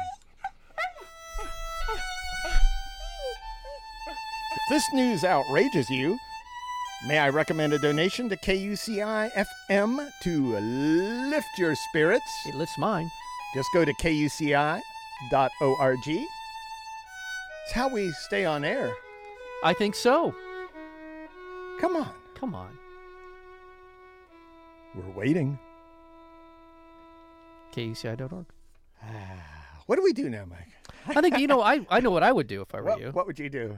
If 4.08 4.62
this 4.70 4.84
news 4.94 5.24
outrages 5.24 5.90
you, 5.92 6.18
may 7.08 7.20
I 7.20 7.30
recommend 7.30 7.74
a 7.74 7.80
donation 7.80 8.30
to 8.30 8.38
KUCI 8.38 9.30
FM 9.70 10.10
to 10.24 10.58
lift 11.30 11.48
your 11.60 11.76
spirits? 11.76 12.26
It 12.48 12.56
lifts 12.56 12.78
mine. 12.80 13.10
Just 13.54 13.70
go 13.74 13.86
to 13.86 13.94
kuci.org. 13.94 14.82
It's 16.08 17.74
how 17.74 17.90
we 17.94 18.12
stay 18.12 18.46
on 18.46 18.64
air. 18.66 18.92
I 19.64 19.74
think 19.74 19.94
so. 19.96 20.34
Come 21.80 21.96
on. 21.96 22.12
Come 22.36 22.56
on. 22.56 22.78
We're 24.96 25.12
waiting. 25.12 25.60
KUCI.org. 27.76 28.46
What 29.88 29.98
do 29.98 30.02
we 30.04 30.14
do 30.14 30.32
now, 30.32 30.46
Mike? 30.50 30.72
I 31.16 31.22
think, 31.22 31.38
you 31.38 31.46
know, 31.46 31.62
I, 31.62 31.86
I 31.92 32.00
know 32.00 32.10
what 32.10 32.24
I 32.24 32.32
would 32.32 32.48
do 32.48 32.64
if 32.64 32.74
I 32.74 32.80
were 32.82 32.86
What, 32.90 33.00
you. 33.00 33.12
what 33.12 33.28
would 33.28 33.38
you 33.38 33.50
do? 33.52 33.78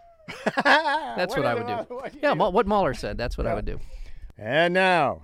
That's 0.64 1.36
what 1.36 1.44
I 1.44 1.54
would 1.54 1.66
do. 1.66 1.94
What 1.94 2.14
Yeah, 2.22 2.32
do? 2.32 2.38
What 2.50 2.66
Mahler 2.66 2.94
said, 2.94 3.18
that's 3.18 3.36
what 3.36 3.46
I 3.46 3.52
would 3.54 3.66
do. 3.66 3.78
And 4.38 4.72
now, 4.72 5.20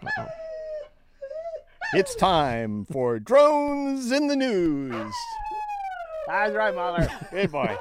it's 1.95 2.15
time 2.15 2.85
for 2.93 3.19
Drones 3.19 4.13
in 4.13 4.27
the 4.27 4.37
News. 4.37 5.15
That's 6.27 6.53
right, 6.55 6.75
Mahler. 6.75 7.09
Good 7.31 7.51
boy. 7.51 7.79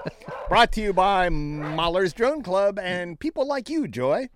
Brought 0.48 0.72
to 0.74 0.82
you 0.82 0.94
by 0.94 1.28
Mahler's 1.28 2.14
Drone 2.14 2.44
Club 2.44 2.80
and 2.80 3.20
people 3.20 3.46
like 3.46 3.68
you, 3.70 3.90
Joy. 3.90 4.30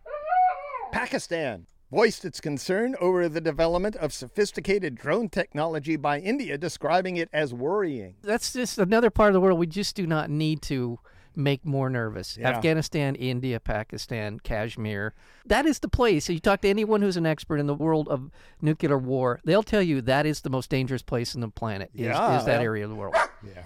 Pakistan 0.92 1.66
voiced 1.92 2.24
its 2.26 2.40
concern 2.40 2.96
over 3.02 3.28
the 3.28 3.42
development 3.42 3.96
of 3.98 4.14
sophisticated 4.14 4.96
drone 4.96 5.30
technology 5.30 5.98
by 5.98 6.20
India, 6.20 6.58
describing 6.58 7.18
it 7.18 7.30
as 7.34 7.54
worrying. 7.54 8.16
That's 8.24 8.54
just 8.54 8.78
another 8.80 9.10
part 9.10 9.30
of 9.30 9.34
the 9.34 9.42
world 9.42 9.60
we 9.60 9.68
just 9.68 9.96
do 9.96 10.08
not 10.08 10.30
need 10.30 10.62
to 10.64 11.00
make 11.36 11.66
more 11.66 11.90
nervous. 11.90 12.38
Yeah. 12.38 12.50
Afghanistan, 12.50 13.16
India, 13.16 13.60
Pakistan, 13.60 14.40
Kashmir. 14.40 15.14
That 15.46 15.66
is 15.66 15.80
the 15.80 15.88
place. 15.88 16.26
So 16.26 16.34
You 16.34 16.40
talk 16.40 16.62
to 16.62 16.70
anyone 16.70 17.02
who's 17.02 17.18
an 17.18 17.26
expert 17.26 17.58
in 17.58 17.68
the 17.68 17.74
world 17.74 18.08
of 18.10 18.32
nuclear 18.62 18.98
war, 18.98 19.40
they'll 19.46 19.64
tell 19.64 19.82
you 19.82 20.02
that 20.02 20.26
is 20.26 20.42
the 20.42 20.50
most 20.50 20.70
dangerous 20.70 21.02
place 21.02 21.36
on 21.36 21.42
the 21.42 21.48
planet. 21.50 21.90
Is, 21.94 22.02
Yeah, 22.02 22.40
is 22.40 22.46
that 22.46 22.62
area 22.62 22.84
of 22.84 22.90
the 22.90 22.96
world? 22.96 23.16
Yeah. 23.44 23.64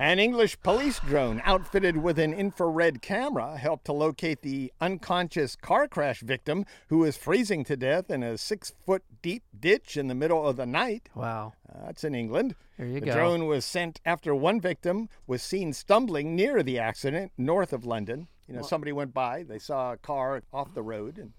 An 0.00 0.18
English 0.18 0.58
police 0.62 0.98
drone 0.98 1.42
outfitted 1.44 1.98
with 1.98 2.18
an 2.18 2.32
infrared 2.32 3.02
camera 3.02 3.58
helped 3.58 3.84
to 3.84 3.92
locate 3.92 4.40
the 4.40 4.72
unconscious 4.80 5.56
car 5.56 5.86
crash 5.88 6.20
victim 6.20 6.64
who 6.88 7.00
was 7.00 7.18
freezing 7.18 7.64
to 7.64 7.76
death 7.76 8.10
in 8.10 8.22
a 8.22 8.38
six 8.38 8.72
foot 8.86 9.02
deep 9.20 9.42
ditch 9.60 9.98
in 9.98 10.08
the 10.08 10.14
middle 10.14 10.48
of 10.48 10.56
the 10.56 10.64
night. 10.64 11.10
Wow. 11.14 11.52
Uh, 11.68 11.84
that's 11.84 12.02
in 12.02 12.14
England. 12.14 12.54
There 12.78 12.86
you 12.86 13.00
the 13.00 13.06
go. 13.06 13.12
drone 13.12 13.44
was 13.44 13.66
sent 13.66 14.00
after 14.06 14.34
one 14.34 14.58
victim 14.58 15.10
was 15.26 15.42
seen 15.42 15.74
stumbling 15.74 16.34
near 16.34 16.62
the 16.62 16.78
accident 16.78 17.32
north 17.36 17.74
of 17.74 17.84
London. 17.84 18.28
You 18.48 18.54
know, 18.54 18.62
somebody 18.62 18.92
went 18.92 19.12
by, 19.12 19.42
they 19.42 19.58
saw 19.58 19.92
a 19.92 19.98
car 19.98 20.42
off 20.50 20.72
the 20.72 20.82
road, 20.82 21.18
and 21.18 21.34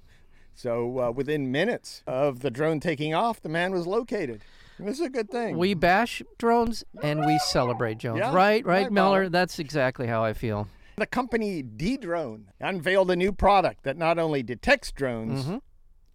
so 0.53 0.99
uh, 0.99 1.09
within 1.09 1.51
minutes 1.51 2.03
of 2.05 2.41
the 2.41 2.51
drone 2.51 2.79
taking 2.79 3.15
off, 3.15 3.41
the 3.41 3.49
man 3.49 3.71
was 3.71 3.87
located. 3.87 4.43
This 4.85 4.99
is 4.99 5.05
a 5.05 5.09
good 5.09 5.29
thing. 5.29 5.57
We 5.57 5.73
bash 5.73 6.21
drones 6.37 6.83
and 7.03 7.25
we 7.25 7.37
celebrate 7.39 7.99
drones. 7.99 8.19
Yeah, 8.19 8.33
right, 8.33 8.65
right, 8.65 8.83
right, 8.83 8.91
Miller? 8.91 9.29
That's 9.29 9.59
exactly 9.59 10.07
how 10.07 10.23
I 10.23 10.33
feel. 10.33 10.67
The 10.97 11.05
company 11.05 11.63
Dedrone 11.63 12.45
unveiled 12.59 13.11
a 13.11 13.15
new 13.15 13.31
product 13.31 13.83
that 13.83 13.97
not 13.97 14.19
only 14.19 14.43
detects 14.43 14.91
drones, 14.91 15.45
mm-hmm. 15.45 15.57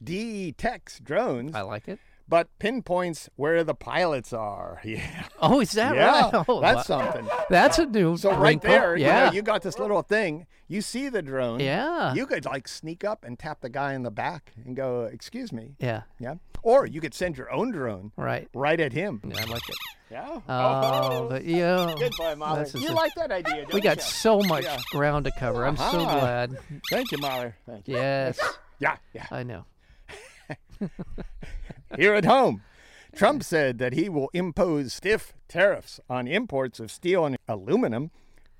detects 0.02 1.00
drones, 1.00 1.54
I 1.54 1.62
like 1.62 1.88
it. 1.88 1.98
But 2.28 2.48
pinpoints 2.58 3.28
where 3.36 3.62
the 3.64 3.74
pilots 3.74 4.32
are. 4.32 4.80
Yeah, 4.84 5.24
Oh, 5.40 5.60
is 5.60 5.72
that 5.72 5.94
yeah, 5.94 6.30
right? 6.30 6.44
Oh, 6.48 6.60
that's 6.60 6.88
wow. 6.88 7.00
something. 7.12 7.28
That's 7.50 7.78
a 7.78 7.86
new 7.86 8.16
So 8.16 8.30
right 8.30 8.40
wrinkle. 8.40 8.70
there, 8.70 8.96
you, 8.96 9.04
know, 9.06 9.10
yeah. 9.10 9.32
you 9.32 9.42
got 9.42 9.62
this 9.62 9.78
little 9.78 10.02
thing. 10.02 10.46
You 10.68 10.80
see 10.80 11.08
the 11.08 11.22
drone. 11.22 11.60
Yeah. 11.60 12.12
You 12.14 12.26
could 12.26 12.44
like 12.44 12.66
sneak 12.68 13.04
up 13.04 13.24
and 13.24 13.38
tap 13.38 13.60
the 13.60 13.68
guy 13.68 13.94
in 13.94 14.02
the 14.02 14.10
back 14.10 14.52
and 14.64 14.74
go, 14.74 15.02
"Excuse 15.04 15.52
me." 15.52 15.76
yeah. 15.78 16.02
Yeah. 16.18 16.34
Or 16.62 16.84
you 16.86 17.00
could 17.00 17.14
send 17.14 17.36
your 17.38 17.52
own 17.52 17.70
drone 17.70 18.10
Right. 18.16 18.48
right 18.52 18.80
at 18.80 18.92
him. 18.92 19.20
Yeah, 19.24 19.36
I 19.38 19.44
like 19.44 19.68
it. 19.68 19.76
Yeah. 20.10 20.40
Oh, 20.48 21.28
but 21.28 21.44
yeah. 21.44 21.94
Good 21.96 22.12
boy, 22.18 22.34
Molly. 22.36 22.68
You 22.74 22.88
a- 22.90 22.92
like 22.92 23.14
that 23.14 23.30
idea, 23.30 23.62
don't 23.62 23.72
We 23.74 23.80
got 23.80 23.98
you? 23.98 24.02
so 24.02 24.40
much 24.40 24.64
Yeah. 24.64 24.78
ground 24.90 25.26
to 25.26 25.32
cover. 25.38 25.64
I'm 25.64 25.76
so 25.76 25.84
Uh-huh. 25.84 26.18
glad. 26.20 26.58
Thank 26.90 27.12
you, 27.12 27.18
Molly. 27.18 27.52
Thank 27.66 27.86
you. 27.86 27.94
Yes, 27.94 28.38
Yeah, 28.80 28.96
yeah. 29.12 29.26
I 29.30 29.42
know. 29.44 29.64
Here 31.96 32.14
at 32.14 32.24
home, 32.24 32.62
Trump 33.14 33.42
said 33.42 33.78
that 33.78 33.92
he 33.92 34.08
will 34.08 34.30
impose 34.32 34.92
stiff 34.92 35.34
tariffs 35.48 36.00
on 36.10 36.26
imports 36.26 36.80
of 36.80 36.90
steel 36.90 37.24
and 37.24 37.36
aluminum, 37.48 38.10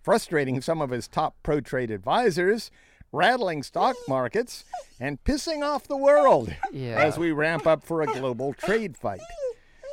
frustrating 0.03 0.61
some 0.61 0.81
of 0.81 0.91
his 0.91 1.09
top 1.09 1.35
pro 1.43 1.61
trade 1.61 1.91
advisors, 1.91 2.71
rattling 3.13 3.63
stock 3.63 3.97
markets, 4.09 4.65
and 5.01 5.23
pissing 5.25 5.63
off 5.63 5.89
the 5.89 5.97
world 5.97 6.55
Yeah. 6.73 7.01
as 7.03 7.19
we 7.19 7.33
ramp 7.33 7.67
up 7.67 7.85
for 7.85 8.03
a 8.03 8.07
global 8.07 8.53
trade 8.55 8.97
fight. 8.97 9.21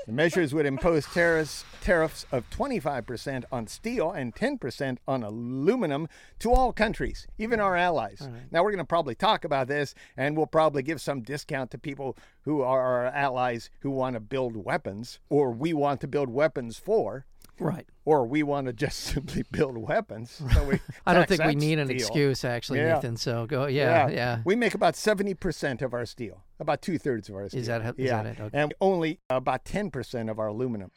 The 0.05 0.11
measures 0.11 0.53
would 0.53 0.65
impose 0.65 1.05
tariffs, 1.05 1.63
tariffs 1.81 2.25
of 2.29 2.49
25% 2.49 3.45
on 3.53 3.67
steel 3.67 4.11
and 4.11 4.35
10% 4.35 4.97
on 5.07 5.23
aluminum 5.23 6.09
to 6.39 6.51
all 6.51 6.73
countries, 6.73 7.25
even 7.37 7.61
our 7.61 7.77
allies. 7.77 8.27
Now, 8.51 8.63
we're 8.63 8.71
going 8.71 8.79
to 8.79 8.85
probably 8.85 9.15
talk 9.15 9.45
about 9.45 9.69
this, 9.69 9.95
and 10.17 10.35
we'll 10.35 10.45
probably 10.45 10.83
give 10.83 10.99
some 10.99 11.21
discount 11.21 11.71
to 11.71 11.77
people 11.77 12.17
who 12.41 12.61
are 12.61 12.81
our 12.81 13.05
allies 13.05 13.69
who 13.79 13.91
want 13.91 14.15
to 14.15 14.19
build 14.19 14.57
weapons, 14.57 15.19
or 15.29 15.51
we 15.51 15.71
want 15.71 16.01
to 16.01 16.07
build 16.07 16.27
weapons 16.29 16.77
for, 16.77 17.25
Right. 17.59 17.87
or 18.05 18.25
we 18.25 18.43
want 18.43 18.67
to 18.67 18.73
just 18.73 18.99
simply 19.13 19.43
build 19.51 19.77
weapons. 19.77 20.41
So 20.53 20.63
we 20.63 20.79
I 21.05 21.13
don't 21.13 21.27
think 21.27 21.43
we 21.43 21.55
need 21.55 21.79
an 21.79 21.87
steel. 21.87 21.97
excuse, 21.97 22.43
actually, 22.43 22.79
Yeah. 22.79 22.95
Nathan. 22.95 23.17
So 23.17 23.45
go. 23.45 23.67
Yeah, 23.67 24.09
yeah. 24.09 24.41
We 24.45 24.55
make 24.55 24.73
about 24.73 24.95
70% 24.95 25.81
of 25.81 25.93
our 25.93 26.05
steel, 26.05 26.43
about 26.59 26.81
two 26.81 26.97
thirds 26.97 27.29
of 27.29 27.35
our 27.35 27.49
steel. 27.49 27.61
Is 27.61 27.67
that 27.67 27.97
yeah. 27.97 28.23
that 28.23 28.25
it? 28.37 28.41
Okay. 28.41 28.57
And 28.57 28.73
only 28.81 29.19
about 29.29 29.65
10% 29.65 30.29
of 30.29 30.39
our 30.39 30.47
aluminum. 30.47 30.91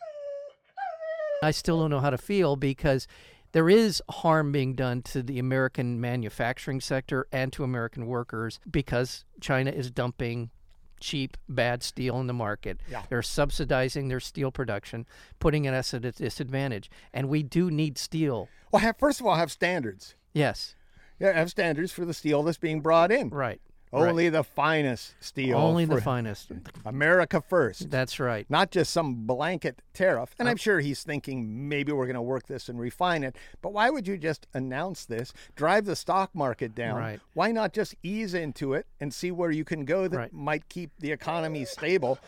I 1.43 1.51
still 1.51 1.79
don't 1.79 1.91
know 1.91 2.01
how 2.01 2.11
to 2.11 2.19
feel 2.19 2.57
because 2.57 3.07
there 3.53 3.69
is 3.69 4.03
harm 4.11 4.53
being 4.53 4.75
done 4.75 5.03
to 5.03 5.23
the 5.23 5.39
American 5.39 6.01
manufacturing 6.01 6.81
sector 6.81 7.27
and 7.33 7.53
to 7.53 7.65
American 7.65 8.07
workers 8.07 8.59
because 8.71 9.25
China 9.41 9.71
is 9.71 9.91
dumping 9.91 10.51
cheap, 11.01 11.37
bad 11.49 11.83
steel 11.83 12.19
in 12.21 12.27
the 12.27 12.33
market. 12.33 12.81
Yeah. 12.91 13.03
They're 13.09 13.23
subsidizing 13.23 14.09
their 14.09 14.21
steel 14.21 14.51
production, 14.51 15.07
putting 15.39 15.67
us 15.69 15.93
at 15.95 16.05
a 16.05 16.13
disadvantage. 16.13 16.91
And 17.13 17.29
we 17.29 17.43
do 17.43 17.71
need 17.71 17.99
steel. 17.99 18.49
Well, 18.73 18.81
have, 18.81 18.99
first 18.99 19.21
of 19.21 19.27
all, 19.27 19.37
have 19.37 19.51
standards. 19.53 20.15
Yes, 20.33 20.75
Yeah, 21.19 21.33
have 21.33 21.51
standards 21.51 21.93
for 21.93 22.05
the 22.05 22.13
steel 22.15 22.43
that's 22.43 22.59
being 22.59 22.81
brought 22.81 23.11
in. 23.11 23.31
right. 23.31 23.61
Only 23.97 24.29
the 24.29 24.45
finest 24.45 25.15
steel. 25.21 25.59
Only 25.59 25.85
the 25.85 26.01
finest. 26.01 26.51
America 26.85 27.41
first. 27.41 27.91
That's 27.91 28.19
right. 28.21 28.47
Not 28.49 28.71
just 28.71 28.93
some 28.93 29.27
blanket 29.27 29.81
tariff. 29.95 30.35
And 30.39 30.47
uh, 30.49 30.51
I'm 30.51 30.57
sure 30.57 30.81
he's 30.81 31.03
thinking 31.03 31.69
maybe 31.69 31.93
we're 31.93 32.07
going 32.07 32.15
to 32.15 32.23
work 32.23 32.47
this 32.47 32.69
and 32.69 32.79
refine 32.79 33.25
it. 33.25 33.37
But 33.63 33.73
why 33.73 33.91
would 33.91 34.07
you 34.07 34.17
just 34.19 34.47
announce 34.55 35.05
this, 35.05 35.33
drive 35.55 35.85
the 35.85 35.97
stock 35.97 36.35
market 36.35 36.75
down? 36.75 36.97
Right. 36.97 37.21
Why 37.35 37.53
not 37.53 37.73
just 37.73 37.95
ease 38.03 38.35
into 38.35 38.75
it 38.75 38.87
and 39.01 39.13
see 39.13 39.31
where 39.31 39.51
you 39.51 39.65
can 39.65 39.85
go 39.85 40.09
that 40.09 40.17
Right. 40.17 40.33
might 40.33 40.69
keep 40.69 40.91
the 40.99 41.13
economy 41.13 41.65
stable? 41.65 42.19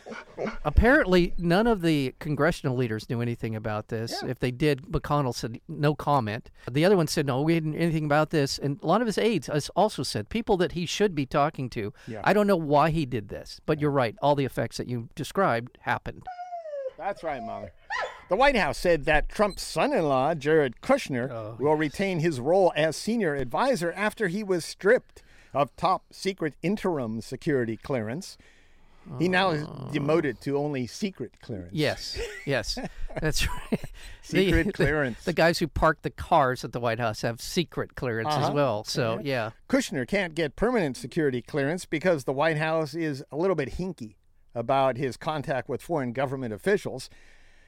Apparently, 0.64 1.34
none 1.38 1.66
of 1.66 1.82
the 1.82 2.14
congressional 2.18 2.76
leaders 2.76 3.08
knew 3.10 3.20
anything 3.20 3.54
about 3.56 3.88
this. 3.88 4.20
Yeah. 4.22 4.30
If 4.30 4.38
they 4.38 4.50
did, 4.50 4.82
McConnell 4.82 5.34
said 5.34 5.60
no 5.68 5.94
comment. 5.94 6.50
The 6.70 6.84
other 6.84 6.96
one 6.96 7.06
said 7.06 7.26
no, 7.26 7.42
we 7.42 7.54
didn't 7.54 7.72
know 7.72 7.78
anything 7.78 8.04
about 8.04 8.30
this. 8.30 8.58
And 8.58 8.78
a 8.82 8.86
lot 8.86 9.00
of 9.00 9.06
his 9.06 9.18
aides 9.18 9.48
also 9.76 10.02
said 10.02 10.28
people 10.28 10.56
that 10.58 10.72
he 10.72 10.86
should 10.86 11.14
be 11.14 11.26
talking 11.26 11.57
to. 11.70 11.92
Yeah. 12.06 12.20
I 12.24 12.32
don't 12.32 12.46
know 12.46 12.56
why 12.56 12.90
he 12.90 13.06
did 13.06 13.28
this, 13.28 13.60
but 13.66 13.80
you're 13.80 13.90
right. 13.90 14.14
All 14.22 14.34
the 14.34 14.44
effects 14.44 14.76
that 14.76 14.86
you 14.88 15.08
described 15.14 15.78
happened. 15.82 16.22
That's 16.96 17.22
right, 17.22 17.42
Molly. 17.42 17.68
The 18.28 18.36
White 18.36 18.56
House 18.56 18.76
said 18.76 19.04
that 19.06 19.28
Trump's 19.28 19.62
son 19.62 19.92
in 19.92 20.04
law, 20.04 20.34
Jared 20.34 20.80
Kushner, 20.82 21.30
Oh, 21.30 21.56
will 21.58 21.74
retain 21.76 22.18
his 22.20 22.40
role 22.40 22.72
as 22.76 22.94
senior 22.96 23.34
advisor 23.34 23.92
after 23.92 24.28
he 24.28 24.42
was 24.44 24.64
stripped 24.64 25.22
of 25.54 25.74
top 25.76 26.04
secret 26.12 26.54
interim 26.62 27.20
security 27.22 27.76
clearance. 27.78 28.36
He 29.18 29.28
now 29.28 29.50
is 29.50 29.66
demoted 29.92 30.40
to 30.42 30.56
only 30.58 30.86
secret 30.86 31.32
clearance. 31.40 31.72
Yes, 31.72 32.18
yes, 32.46 32.78
that's 33.20 33.46
right. 33.70 33.80
Secret 34.22 34.66
the, 34.66 34.72
clearance. 34.72 35.24
The, 35.24 35.32
guys 35.32 35.58
who 35.58 35.66
park 35.68 36.02
the 36.02 36.10
cars 36.10 36.64
at 36.64 36.72
the 36.72 36.80
White 36.80 36.98
House 37.00 37.22
have 37.22 37.40
secret 37.40 37.94
clearance 37.94 38.28
as 38.28 38.44
Uh-huh. 38.44 38.52
well. 38.54 38.84
So 38.84 39.20
yeah, 39.22 39.50
Kushner 39.68 40.06
can't 40.06 40.34
get 40.34 40.56
permanent 40.56 40.96
security 40.96 41.42
clearance 41.42 41.84
because 41.86 42.24
the 42.24 42.32
White 42.32 42.58
House 42.58 42.94
is 42.94 43.24
a 43.32 43.36
little 43.36 43.56
bit 43.56 43.74
hinky 43.76 44.16
about 44.54 44.96
his 44.96 45.16
contact 45.16 45.68
with 45.68 45.80
foreign 45.82 46.12
government 46.12 46.52
officials. 46.52 47.08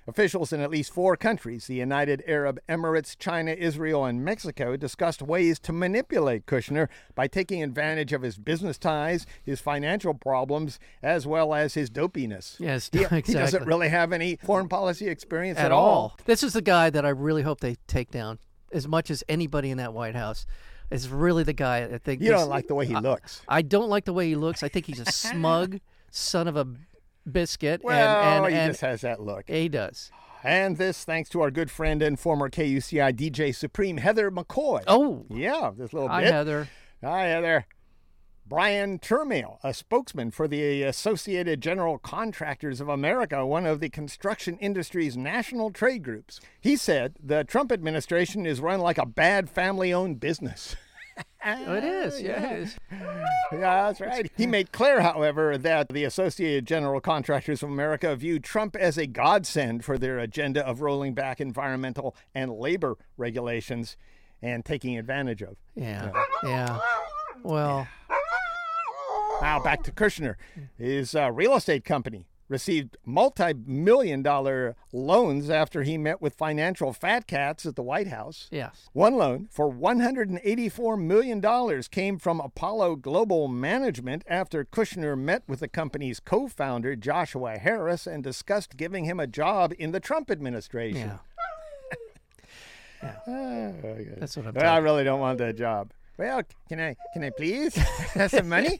Officials 0.07 0.53
in 0.53 0.61
at 0.61 0.71
least 0.71 0.93
four 0.93 1.17
countries, 1.17 1.67
the 1.67 1.75
United 1.75 2.23
Arab 2.27 2.59
Emirates, 2.69 3.17
China, 3.19 3.53
Israel, 3.53 4.05
and 4.05 4.25
Mexico, 4.25 4.77
discussed 4.77 5.23
ways 5.23 5.59
to 5.61 5.73
manipulate 5.73 6.47
Kushner 6.47 6.89
by 7.15 7.27
taking 7.27 7.63
advantage 7.63 8.13
of 8.13 8.23
his 8.23 8.39
business 8.39 8.79
ties, 8.79 9.27
his 9.43 9.61
financial 9.61 10.15
problems, 10.15 10.79
as 11.03 11.27
well 11.27 11.55
as 11.55 11.75
his 11.75 11.91
dopiness. 11.91 12.57
Yes, 12.59 12.89
He, 12.93 13.01
exactly. 13.01 13.23
he 13.27 13.35
doesn't 13.35 13.67
really 13.67 13.89
have 13.89 14.13
any 14.13 14.37
foreign 14.43 14.69
policy 14.69 15.09
experience 15.09 15.59
at, 15.59 15.67
at 15.67 15.73
all. 15.73 16.17
This 16.25 16.43
is 16.43 16.55
the 16.55 16.63
guy 16.63 16.91
that 16.91 17.05
I 17.05 17.11
really 17.11 17.43
hope 17.43 17.61
they 17.61 17.77
take 17.87 18.11
down 18.11 18.39
as 18.73 18.89
much 18.89 19.11
as 19.11 19.23
anybody 19.29 19.71
in 19.71 19.79
that 19.79 19.93
White 19.93 20.15
House. 20.15 20.47
Is 20.91 21.09
really 21.09 21.45
the 21.45 21.53
guy 21.53 21.85
I 21.85 21.99
think. 21.99 22.21
You 22.21 22.31
don't 22.31 22.49
like 22.49 22.67
the 22.67 22.75
way 22.75 22.85
he 22.85 22.97
looks. 22.97 23.43
I 23.49 23.63
don't 23.63 23.89
like 23.89 24.07
the 24.07 24.13
way 24.13 24.27
he 24.29 24.35
looks. 24.35 24.65
I 24.65 24.69
think 24.69 24.87
he's 24.87 24.99
a 24.99 25.05
smug 25.13 25.79
son 26.11 26.49
of 26.49 26.57
a 26.57 26.67
biscuit. 27.31 27.83
Well, 27.83 28.23
and, 28.23 28.45
and, 28.45 28.55
he 28.55 28.61
and 28.61 28.71
just 28.73 28.81
has 28.83 29.01
that 29.03 29.21
look. 29.21 29.49
he 29.49 29.69
does. 29.69 30.11
And 30.43 30.79
this 30.79 31.05
thanks 31.05 31.29
to 31.31 31.43
our 31.43 31.51
good 31.51 31.71
friend 31.71 32.03
and 32.03 32.19
former 32.19 32.49
KUCI 32.49 33.13
DJ 33.13 33.55
Supreme, 33.55 33.99
Heather 33.99 34.31
McCoy. 34.31 34.83
Oh, 34.87 35.27
Yeah, 35.29 35.71
this 35.77 35.93
little 35.93 36.09
hi 36.09 36.23
bit. 36.23 36.33
Heather. 36.33 36.69
Hi, 37.05 37.25
Heather. 37.25 37.67
Brian 38.47 38.99
Turmail, 38.99 39.59
a 39.63 39.73
spokesman 39.73 40.33
for 40.33 40.49
the 40.49 40.83
Associated 40.83 41.61
General 41.61 41.99
Contractors 41.99 42.81
of 42.81 42.89
America, 42.89 43.47
one 43.47 43.65
of 43.65 43.79
the 43.79 43.89
construction 43.89 44.59
industry's 44.59 45.17
national 45.17 45.71
trade 45.71 46.03
groups. 46.03 46.41
He 46.61 46.75
said 46.75 47.15
the 47.23 47.45
Trump 47.45 47.71
administration 47.71 48.47
is 48.47 48.61
run 48.61 48.81
like 48.81 48.99
a 48.99 49.07
bad 49.07 49.49
family 49.49 49.93
owned 49.93 50.19
business. 50.19 50.75
Oh, 51.45 51.75
it 51.75 51.85
is. 51.85 52.21
Yeah, 52.21 52.41
Yeah. 52.41 52.51
it 52.53 52.59
is. 52.61 52.77
Yeah, 53.53 53.59
that's 53.89 54.01
right. 54.01 54.31
He 54.37 54.47
made 54.47 54.73
clear, 54.73 55.01
however, 55.01 55.57
that 55.59 55.89
the 55.89 56.05
Associated 56.05 56.67
General 56.67 57.01
Contractors 57.01 57.63
of 57.63 57.71
America 57.71 58.15
view 58.15 58.39
Trump 58.39 58.77
as 58.77 58.99
a 58.99 59.07
godsend 59.07 59.85
for 59.85 59.97
their 59.99 60.19
agenda 60.19 60.67
of 60.67 60.81
rolling 60.83 61.15
back 61.15 61.41
environmental 61.41 62.15
and 62.35 62.53
labor 62.53 62.97
regulations 63.17 63.97
and 64.43 64.65
taking 64.65 64.99
advantage 64.99 65.43
of. 65.43 65.57
Yeah. 65.75 66.11
Yeah. 66.45 66.79
Well, 67.43 67.89
Now 69.41 69.61
back 69.63 69.83
to 69.85 69.93
Kushner. 69.93 70.35
His 70.79 71.15
uh, 71.15 71.33
real 71.33 71.57
estate 71.57 71.85
company 71.85 72.27
received 72.51 72.99
multi-million 73.07 74.23
dollar 74.23 74.77
loans 74.93 75.49
after 75.49 75.85
he 75.85 75.97
met 75.97 76.21
with 76.21 76.35
financial 76.35 76.93
fat 76.93 77.27
cats 77.27 77.65
at 77.65 77.77
the 77.77 77.83
White 77.83 78.09
House. 78.09 78.49
yes. 78.51 78.91
One 78.93 79.15
loan 79.17 79.49
for 79.51 79.73
$184 79.73 81.01
million 81.01 81.83
came 81.91 82.19
from 82.19 82.41
Apollo 82.41 82.97
Global 82.97 83.49
Management 83.49 84.25
after 84.27 84.65
Kushner 84.65 85.17
met 85.17 85.45
with 85.47 85.61
the 85.61 85.69
company's 85.69 86.19
co 86.21 86.49
founder, 86.49 86.97
Joshua 86.97 87.57
Harris, 87.57 88.07
and 88.07 88.23
discussed 88.25 88.77
giving 88.77 89.05
him 89.05 89.21
a 89.21 89.27
job 89.29 89.73
in 89.79 89.93
the 89.93 90.01
Trump 90.01 90.31
administration. 90.31 91.09
Yeah. 91.09 91.19
Ah, 93.03 93.09
okay. 93.83 94.09
That's 94.19 94.37
what 94.37 94.47
I'm 94.47 94.59
I 94.59 94.77
really 94.77 95.05
don't 95.05 95.21
want 95.21 95.39
that 95.39 95.57
job. 95.57 95.91
Well, 96.21 96.43
can 96.69 96.79
I 96.79 96.97
can 97.15 97.25
I 97.25 97.31
please 97.31 97.75
have 98.15 98.31
some 98.31 98.51
money? 98.51 98.79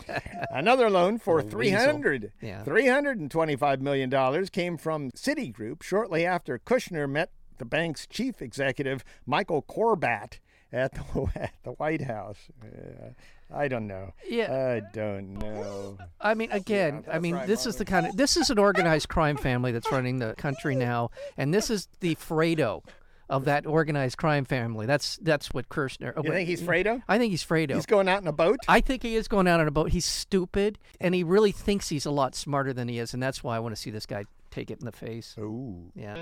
Another 0.52 0.88
loan 0.88 1.18
for 1.18 1.36
Little 1.42 1.50
three 1.50 1.70
Yeah. 1.70 2.62
three 2.62 2.86
hundred 2.86 3.18
and 3.18 3.28
twenty-five 3.28 3.82
million 3.82 4.08
dollars 4.08 4.50
came 4.50 4.76
from 4.78 5.10
Citigroup 5.10 5.82
shortly 5.82 6.24
after 6.24 6.60
Kushner 6.60 7.10
met 7.10 7.30
the 7.58 7.64
bank's 7.64 8.06
chief 8.06 8.40
executive 8.40 9.02
Michael 9.26 9.62
Corbat 9.62 10.38
at 10.72 10.94
the 10.94 11.28
at 11.34 11.54
the 11.64 11.72
White 11.72 12.02
House. 12.02 12.38
Uh, 12.62 13.08
I 13.52 13.66
don't 13.66 13.88
know. 13.88 14.12
Yeah. 14.28 14.76
I 14.76 14.94
don't 14.94 15.34
know. 15.34 15.98
I 16.20 16.34
mean, 16.34 16.52
again, 16.52 17.04
I 17.12 17.18
mean, 17.18 17.34
right, 17.34 17.48
this 17.48 17.66
is 17.66 17.76
the 17.76 17.84
kind 17.84 18.06
of 18.06 18.16
this 18.16 18.36
is 18.36 18.48
an 18.48 18.60
organized 18.60 19.08
crime 19.08 19.36
family 19.36 19.72
that's 19.72 19.90
running 19.90 20.20
the 20.20 20.34
country 20.34 20.76
now, 20.76 21.10
and 21.36 21.52
this 21.52 21.68
is 21.68 21.88
the 21.98 22.14
Fredo 22.14 22.84
of 23.28 23.44
that 23.46 23.66
organized 23.66 24.16
crime 24.16 24.44
family. 24.44 24.86
That's 24.86 25.18
that's 25.22 25.52
what 25.52 25.68
Kushner. 25.68 26.16
Uh, 26.16 26.22
you 26.24 26.30
think 26.30 26.48
he's 26.48 26.62
Fredo? 26.62 27.02
I 27.08 27.18
think 27.18 27.30
he's 27.30 27.44
Fredo. 27.44 27.74
He's 27.74 27.86
going 27.86 28.08
out 28.08 28.22
in 28.22 28.28
a 28.28 28.32
boat. 28.32 28.58
I 28.68 28.80
think 28.80 29.02
he 29.02 29.16
is 29.16 29.28
going 29.28 29.48
out 29.48 29.60
on 29.60 29.68
a 29.68 29.72
boat. 29.72 29.90
He's 29.90 30.06
stupid, 30.06 30.78
and 31.00 31.14
he 31.14 31.22
really 31.24 31.52
thinks 31.52 31.88
he's 31.88 32.06
a 32.06 32.10
lot 32.10 32.34
smarter 32.34 32.72
than 32.72 32.88
he 32.88 32.98
is, 32.98 33.14
and 33.14 33.22
that's 33.22 33.42
why 33.42 33.56
I 33.56 33.58
want 33.58 33.74
to 33.74 33.80
see 33.80 33.90
this 33.90 34.06
guy 34.06 34.24
take 34.50 34.70
it 34.70 34.78
in 34.80 34.86
the 34.86 34.92
face. 34.92 35.34
Ooh. 35.38 35.92
Yeah. 35.94 36.16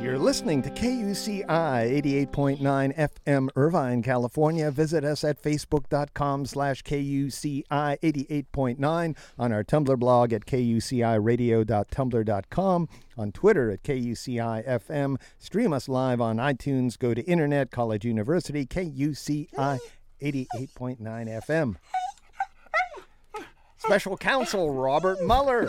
You're 0.00 0.18
listening 0.18 0.62
to 0.62 0.70
KUCI 0.70 1.44
88.9 1.46 2.58
FM 2.96 3.50
Irvine, 3.54 4.02
California. 4.02 4.70
Visit 4.70 5.04
us 5.04 5.22
at 5.24 5.42
facebook.com 5.42 6.46
slash 6.46 6.82
KUCI 6.82 7.64
88.9, 7.70 9.16
on 9.38 9.52
our 9.52 9.62
Tumblr 9.62 9.98
blog 9.98 10.32
at 10.32 10.46
kuciradio.tumblr.com, 10.46 12.88
on 13.18 13.32
Twitter 13.32 13.70
at 13.70 13.82
KUCI 13.82 14.66
FM. 14.66 15.20
Stream 15.38 15.74
us 15.74 15.86
live 15.86 16.22
on 16.22 16.38
iTunes. 16.38 16.98
Go 16.98 17.12
to 17.12 17.20
Internet 17.22 17.70
College 17.70 18.06
University, 18.06 18.64
KUCI 18.64 19.78
88.9 20.22 20.98
FM. 20.98 21.76
Special 23.76 24.16
Counsel 24.16 24.72
Robert 24.72 25.20
Mueller. 25.22 25.68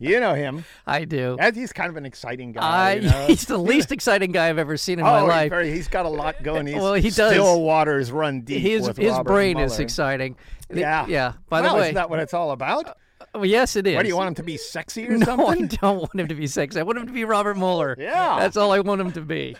You 0.00 0.18
know 0.18 0.34
him. 0.34 0.64
I 0.86 1.04
do. 1.04 1.36
And 1.38 1.54
he's 1.54 1.72
kind 1.72 1.90
of 1.90 1.96
an 1.96 2.06
exciting 2.06 2.52
guy. 2.52 2.62
I, 2.62 2.94
you 2.94 3.02
know? 3.08 3.26
he's 3.28 3.44
the 3.44 3.58
least 3.58 3.92
exciting 3.92 4.32
guy 4.32 4.48
I've 4.48 4.58
ever 4.58 4.76
seen 4.76 4.98
in 4.98 5.04
oh, 5.04 5.10
my 5.10 5.20
life. 5.20 5.50
very- 5.50 5.70
he's 5.70 5.86
got 5.88 6.06
a 6.06 6.08
lot 6.08 6.42
going. 6.42 6.66
He's 6.66 6.76
Well, 6.76 6.94
he 6.94 7.10
does. 7.10 7.32
Still 7.32 7.62
waters 7.62 8.10
run 8.10 8.40
deep. 8.40 8.60
his 8.62 8.86
his 8.88 9.10
Robert 9.12 9.24
brain 9.24 9.58
is 9.58 9.78
exciting. 9.78 10.36
Yeah. 10.72 11.06
Yeah. 11.06 11.34
By 11.48 11.60
Well, 11.60 11.74
the 11.74 11.78
way, 11.78 11.84
isn't 11.84 11.94
that 11.94 12.10
what 12.10 12.18
it's 12.18 12.34
all 12.34 12.50
about? 12.50 12.96
oh, 13.34 13.42
yes, 13.42 13.76
it 13.76 13.86
is. 13.86 13.94
What 13.96 14.02
do 14.02 14.08
you 14.08 14.16
want 14.16 14.28
him 14.28 14.34
to 14.36 14.42
be 14.42 14.56
sexy 14.56 15.06
or 15.06 15.10
No, 15.18 15.24
something? 15.26 15.64
I 15.64 15.66
don't 15.66 15.98
want 15.98 16.18
him 16.18 16.28
to 16.28 16.34
be 16.34 16.46
sexy. 16.46 16.80
I 16.80 16.82
want 16.82 16.98
him 16.98 17.06
to 17.06 17.12
be 17.12 17.24
Robert 17.24 17.56
Mueller. 17.56 17.96
Yeah. 17.98 18.38
That's 18.38 18.56
all 18.56 18.72
I 18.72 18.80
want 18.80 19.00
him 19.00 19.12
to 19.12 19.20
be. 19.20 19.56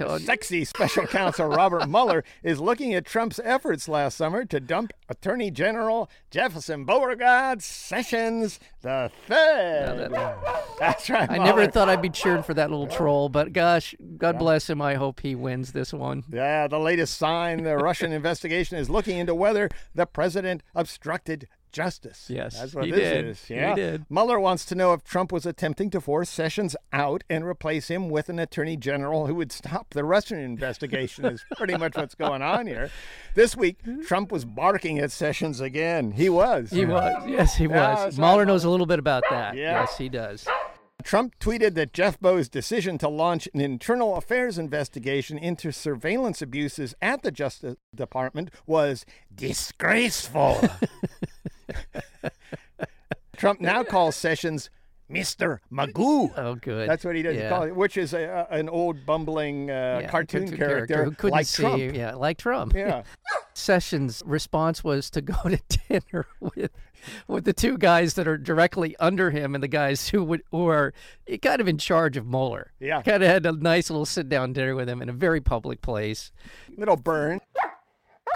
Uh, 0.00 0.18
sexy 0.18 0.64
special 0.64 1.06
counsel 1.06 1.46
Robert 1.46 1.88
Mueller 1.88 2.24
is 2.42 2.60
looking 2.60 2.94
at 2.94 3.04
Trump's 3.04 3.40
efforts 3.44 3.88
last 3.88 4.16
summer 4.16 4.44
to 4.44 4.60
dump 4.60 4.92
Attorney 5.08 5.50
General 5.50 6.10
Jefferson 6.30 6.84
Beauregard 6.84 7.62
Sessions 7.62 8.58
the 8.82 9.10
third. 9.26 10.10
That's 10.78 11.08
right. 11.08 11.30
I 11.30 11.38
never 11.38 11.66
thought 11.68 11.88
I'd 11.88 12.02
be 12.02 12.10
cheering 12.10 12.42
for 12.42 12.54
that 12.54 12.70
little 12.70 12.88
troll, 12.88 13.28
but 13.28 13.52
gosh, 13.52 13.94
God 14.18 14.38
bless 14.38 14.68
him. 14.68 14.82
I 14.82 14.94
hope 14.94 15.20
he 15.20 15.34
wins 15.34 15.72
this 15.72 15.92
one. 15.92 16.24
Yeah, 16.30 16.66
the 16.68 16.80
latest 16.80 17.16
sign 17.16 17.62
the 17.62 17.76
Russian 17.76 18.12
investigation 18.12 18.76
is 18.78 18.90
looking 18.90 19.18
into 19.18 19.34
whether 19.34 19.68
the 19.94 20.06
president 20.06 20.62
obstructed 20.74 21.46
justice. 21.72 22.26
Yes, 22.28 22.58
That's 22.60 22.74
what 22.74 22.84
he 22.84 22.90
this 22.90 23.00
did. 23.00 23.24
is. 23.26 23.44
He 23.46 23.54
did. 23.54 24.04
Mueller 24.10 24.38
wants 24.38 24.64
to 24.66 24.74
know 24.74 24.92
if 24.92 25.02
Trump 25.02 25.32
was 25.32 25.46
attempting 25.46 25.90
to 25.90 26.00
force 26.00 26.28
Sessions 26.30 26.76
out 26.92 27.24
and 27.28 27.44
replace 27.44 27.88
him 27.88 28.08
with 28.10 28.28
an 28.28 28.38
attorney 28.38 28.76
general 28.76 29.26
who 29.26 29.34
would 29.34 29.50
stop 29.52 29.90
the 29.90 30.04
Russian 30.04 30.38
investigation, 30.38 31.24
is 31.24 31.44
pretty 31.56 31.76
much 31.76 31.96
what's 31.96 32.14
going 32.14 32.42
on 32.42 32.66
here. 32.66 32.90
This 33.34 33.56
week, 33.56 33.78
Trump 34.06 34.30
was 34.30 34.44
barking 34.44 34.98
at 34.98 35.10
Sessions 35.10 35.60
again. 35.60 36.12
He 36.12 36.28
was. 36.28 36.70
He 36.70 36.84
was. 36.84 37.24
Yes, 37.26 37.56
he 37.56 37.66
was. 37.66 38.04
that's 38.04 38.18
Mueller 38.18 38.44
knows 38.44 38.64
a 38.64 38.70
little 38.70 38.86
bit 38.86 38.98
about 38.98 39.24
that. 39.30 39.56
Yeah. 39.56 39.80
Yes, 39.80 39.96
he 39.98 40.08
does. 40.08 40.46
Trump 41.02 41.36
tweeted 41.40 41.74
that 41.74 41.92
Jeff 41.92 42.20
Bowe's 42.20 42.48
decision 42.48 42.96
to 42.98 43.08
launch 43.08 43.48
an 43.52 43.60
internal 43.60 44.14
affairs 44.14 44.56
investigation 44.56 45.36
into 45.36 45.72
surveillance 45.72 46.40
abuses 46.40 46.94
at 47.02 47.22
the 47.22 47.32
Justice 47.32 47.74
Department 47.92 48.50
was 48.66 49.04
disgraceful. 49.34 50.60
Trump 53.36 53.60
now 53.60 53.82
calls 53.82 54.14
Sessions 54.16 54.70
Mr. 55.10 55.58
Magoo. 55.70 56.32
Oh, 56.36 56.54
good. 56.54 56.88
That's 56.88 57.04
what 57.04 57.16
he 57.16 57.22
does. 57.22 57.34
He 57.34 57.40
Yeah. 57.40 57.48
calls 57.50 57.66
it, 57.68 57.76
which 57.76 57.96
is 57.96 58.14
a, 58.14 58.46
a- 58.50 58.54
an 58.54 58.68
old 58.68 59.04
bumbling 59.04 59.70
uh, 59.70 60.00
Yeah, 60.02 60.08
cartoon, 60.08 60.56
character, 60.56 61.04
who 61.04 61.10
couldn't 61.10 61.32
like 61.32 61.46
see. 61.46 61.62
Trump. 61.62 61.94
Yeah, 61.94 62.14
like 62.14 62.38
Trump. 62.38 62.72
Yeah. 62.74 63.02
Sessions' 63.54 64.22
response 64.24 64.82
was 64.82 65.10
to 65.10 65.20
go 65.20 65.34
to 65.44 65.58
dinner 65.88 66.26
with 66.40 66.70
with 67.26 67.44
the 67.44 67.52
two 67.52 67.76
guys 67.76 68.14
that 68.14 68.28
are 68.28 68.38
directly 68.38 68.94
under 69.00 69.30
him 69.32 69.54
and 69.56 69.62
the 69.62 69.68
guys 69.68 70.08
who 70.08 70.22
would 70.24 70.42
who 70.52 70.68
are 70.68 70.94
kind 71.42 71.60
of 71.60 71.66
in 71.68 71.76
charge 71.76 72.16
of 72.16 72.26
Mueller. 72.26 72.72
Yeah. 72.80 73.02
kind 73.02 73.22
of 73.22 73.28
had 73.28 73.44
a 73.44 73.52
nice 73.52 73.90
little 73.90 74.06
sit 74.06 74.28
down 74.28 74.52
dinner 74.54 74.74
with 74.74 74.88
him 74.88 75.02
in 75.02 75.08
a 75.08 75.12
very 75.12 75.40
public 75.40 75.82
place. 75.82 76.32
Little 76.76 76.96
burn. 76.96 77.40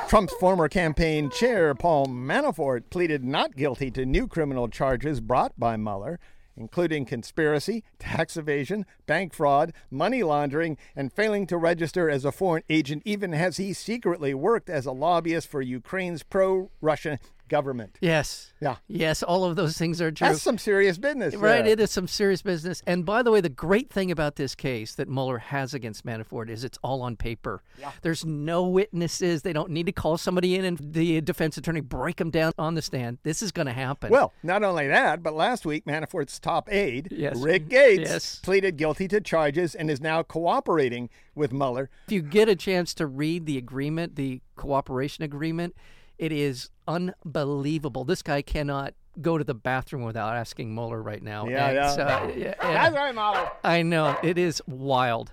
Trump's 0.09 0.35
former 0.35 0.69
campaign 0.69 1.31
chair, 1.31 1.75
Paul 1.75 2.07
Manafort, 2.07 2.91
pleaded 2.91 3.25
not 3.25 3.57
guilty 3.57 3.91
to 3.91 4.07
new 4.07 4.29
criminal 4.29 4.69
charges 4.69 5.21
brought 5.21 5.59
by 5.59 5.77
Mueller, 5.77 6.21
including 6.57 7.05
conspiracy, 7.05 7.83
tax 7.99 8.37
evasion, 8.37 8.87
bank 9.07 9.35
fraud, 9.35 9.73
money 9.91 10.23
laundering, 10.23 10.79
and 10.95 11.13
failing 11.13 11.45
to 11.49 11.57
register 11.57 12.09
as 12.09 12.25
a 12.25 12.31
foreign 12.31 12.63
agent, 12.71 13.03
even 13.05 13.35
as 13.35 13.57
he 13.57 13.73
secretly 13.73 14.33
worked 14.33 14.71
as 14.71 14.87
a 14.87 14.93
lobbyist 14.93 15.49
for 15.49 15.61
Ukraine's 15.61 16.23
pro 16.23 16.71
Russian 16.81 17.19
government. 17.49 17.97
Yes. 18.01 18.53
Yeah. 18.61 18.77
Yes, 18.89 19.23
all 19.23 19.45
of 19.45 19.57
those 19.57 19.77
things 19.77 20.01
are 20.01 20.11
true. 20.11 20.29
That's 20.29 20.43
some 20.43 20.59
serious 20.59 20.99
business. 20.99 21.35
Right, 21.35 21.63
there. 21.65 21.73
it 21.75 21.81
is 21.81 21.91
some 21.91 22.09
serious 22.09 22.43
business. 22.43 22.83
And 22.87 23.05
by 23.05 23.23
the 23.23 23.31
way, 23.31 23.41
the 23.41 23.49
great 23.49 23.91
thing 23.91 24.11
about 24.11 24.37
this 24.37 24.55
case 24.55 24.95
that 24.95 25.09
Mueller 25.09 25.39
has 25.39 25.75
against 25.75 26.05
Manafort 26.07 26.49
is 26.49 26.65
it's 26.65 26.79
all 26.83 27.03
on 27.03 27.17
paper. 27.17 27.63
Yeah. 27.79 27.93
There's 28.03 28.25
no 28.25 28.63
witnesses. 28.65 29.43
They 29.43 29.53
don't 29.53 29.71
need 29.71 29.87
to 29.87 29.93
call 29.93 30.17
somebody 30.19 30.57
in 30.57 30.65
and 30.65 30.79
the 30.81 31.21
defense 31.21 31.57
attorney 31.57 31.81
break 31.81 32.17
them 32.17 32.31
down 32.31 32.53
on 32.59 32.75
the 32.75 32.83
stand. 32.83 33.19
This 33.23 33.43
is 33.43 33.53
going 33.53 33.67
to 33.67 33.73
happen. 33.73 34.11
Well, 34.11 34.33
not 34.43 34.63
only 34.63 34.89
that, 34.89 35.23
but 35.23 35.35
last 35.35 35.67
week 35.67 35.85
Manafort's 35.85 36.39
top 36.39 36.73
aide, 36.73 37.09
Yes. 37.11 37.37
Rick 37.37 37.69
Gates, 37.69 38.09
Yes. 38.11 38.39
pleaded 38.43 38.77
guilty 38.77 39.09
to 39.09 39.21
charges 39.21 39.75
and 39.75 39.91
is 39.91 40.01
now 40.01 40.23
cooperating 40.23 41.11
with 41.35 41.53
Mueller. 41.53 41.91
if 42.07 42.13
you 42.13 42.23
get 42.23 42.49
a 42.49 42.57
chance 42.57 42.95
to 42.95 43.07
read 43.07 43.45
the 43.47 43.59
agreement, 43.59 44.17
the 44.17 44.41
cooperation 44.57 45.23
agreement, 45.25 45.75
it 46.18 46.33
is 46.33 46.70
unbelievable. 46.88 48.05
This 48.05 48.22
guy 48.22 48.42
cannot 48.42 48.94
go 49.20 49.38
to 49.38 49.44
the 49.44 49.55
bathroom 49.55 50.02
without 50.02 50.35
asking 50.35 50.74
Mueller 50.74 51.02
right 51.02 51.22
now. 51.22 51.48
Yeah, 51.48 51.68
And, 51.68 51.76
yeah. 51.76 52.37
yeah, 52.37 52.55
That's 52.61 52.94
right, 52.94 53.14
Mueller. 53.14 53.50
I 53.64 53.83
know. 53.83 54.16
It 54.22 54.38
is 54.38 54.62
wild. 54.66 55.31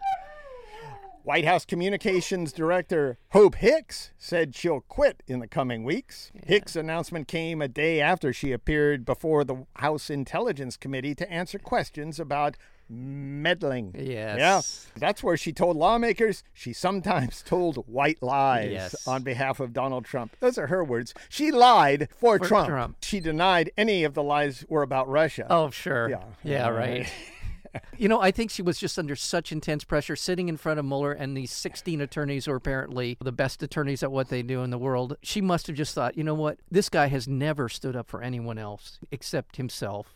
White 1.23 1.45
House 1.45 1.63
Communications 1.63 2.51
Director 2.51 3.17
Hope 3.31 3.55
Hicks 3.55 4.11
said 4.17 4.53
she'll 4.53 4.81
quit 4.81 5.23
in 5.25 5.39
the 5.39 5.47
coming 5.47 5.85
weeks. 5.85 6.33
Hicks' 6.45 6.75
announcement 6.75 7.29
came 7.29 7.61
a 7.61 7.69
day 7.69 8.01
after 8.01 8.33
she 8.33 8.51
appeared 8.51 9.05
before 9.05 9.45
the 9.45 9.65
House 9.77 10.09
Intelligence 10.09 10.75
Committee 10.75 11.15
to 11.15 11.31
answer 11.31 11.57
questions 11.59 12.19
about 12.19 12.57
meddling. 12.89 13.95
Yes. 13.97 14.37
Yeah. 14.39 14.99
That's 14.99 15.23
where 15.23 15.37
she 15.37 15.51
told 15.53 15.77
lawmakers 15.77 16.43
she 16.53 16.73
sometimes 16.73 17.41
told 17.41 17.77
white 17.87 18.21
lies 18.21 18.71
Yes. 18.71 19.07
on 19.07 19.23
behalf 19.23 19.59
of 19.59 19.73
Donald 19.73 20.05
Trump. 20.05 20.35
Those 20.39 20.57
are 20.57 20.67
her 20.67 20.83
words. 20.83 21.13
She 21.29 21.51
lied 21.51 22.09
for, 22.17 22.37
For 22.37 22.45
Trump. 22.47 22.69
Trump. 22.69 22.97
She 23.01 23.19
denied 23.19 23.71
any 23.77 24.03
of 24.03 24.13
the 24.13 24.23
lies 24.23 24.65
were 24.69 24.83
about 24.83 25.07
Russia. 25.09 25.47
Oh, 25.49 25.69
sure. 25.69 26.09
Yeah. 26.09 26.23
Yeah, 26.43 26.69
right. 26.69 27.11
you 27.97 28.07
know, 28.07 28.21
I 28.21 28.31
think 28.31 28.51
she 28.51 28.61
was 28.61 28.77
just 28.77 28.99
under 28.99 29.15
such 29.15 29.51
intense 29.51 29.83
pressure 29.83 30.15
sitting 30.15 30.47
in 30.47 30.57
front 30.57 30.79
of 30.79 30.85
Mueller 30.85 31.11
and 31.11 31.35
these 31.35 31.51
16 31.51 32.01
attorneys 32.01 32.45
who 32.45 32.51
are 32.51 32.55
apparently 32.57 33.17
the 33.21 33.31
best 33.31 33.63
attorneys 33.63 34.03
at 34.03 34.11
what 34.11 34.29
they 34.29 34.43
do 34.43 34.61
in 34.61 34.69
the 34.69 34.77
world. 34.77 35.17
She 35.23 35.41
must 35.41 35.67
have 35.67 35.75
just 35.75 35.95
thought, 35.95 36.17
you 36.17 36.23
know 36.23 36.35
what? 36.35 36.59
This 36.69 36.89
guy 36.89 37.07
has 37.07 37.27
never 37.27 37.69
stood 37.69 37.95
up 37.95 38.07
for 38.09 38.21
anyone 38.21 38.57
else 38.57 38.99
except 39.11 39.55
himself. 39.57 40.13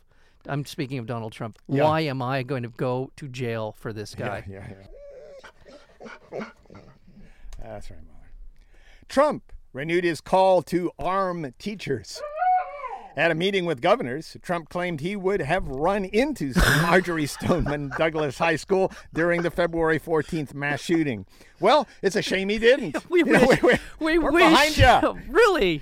I'm 0.48 0.66
speaking 0.66 0.98
of 0.98 1.06
Donald 1.06 1.34
Trump. 1.34 1.60
Yeah. 1.68 1.84
Why 1.84 2.02
am 2.02 2.22
I 2.22 2.44
going 2.44 2.64
to 2.64 2.70
go 2.70 3.12
to 3.18 3.28
jail 3.28 3.76
for 3.78 3.92
this 3.94 4.16
guy? 4.16 4.44
Yeah, 4.50 4.66
yeah. 4.70 6.08
yeah. 6.32 6.46
That's 7.62 7.90
right, 7.92 8.00
Mueller. 8.02 8.32
Trump 9.10 9.52
renewed 9.74 10.04
his 10.04 10.22
call 10.22 10.62
to 10.64 10.92
arm 11.00 11.54
teachers. 11.60 12.22
At 13.16 13.32
a 13.32 13.36
meeting 13.36 13.66
with 13.66 13.82
governors, 13.82 14.38
Trump 14.44 14.70
claimed 14.70 15.02
he 15.02 15.16
would 15.16 15.42
have 15.42 15.68
run 15.68 16.06
into 16.06 16.54
Marjory 16.84 17.26
Stoneman 17.26 17.92
Douglas 17.98 18.38
High 18.38 18.58
School 18.58 18.92
during 19.12 19.42
the 19.42 19.50
February 19.50 20.00
14th 20.00 20.54
mass 20.54 20.82
shooting. 20.82 21.26
Well, 21.60 21.88
it's 22.04 22.16
a 22.16 22.22
shame 22.22 22.50
he 22.50 22.60
didn't. 22.60 22.96
We 23.10 23.20
You 23.20 23.26
know, 23.26 23.48
wish. 23.48 23.64
we- 23.64 23.78
we 24.00 24.20
we're 24.20 24.32
wish. 24.32 24.44
behind 24.76 24.78
you. 24.78 25.20
really? 25.34 25.82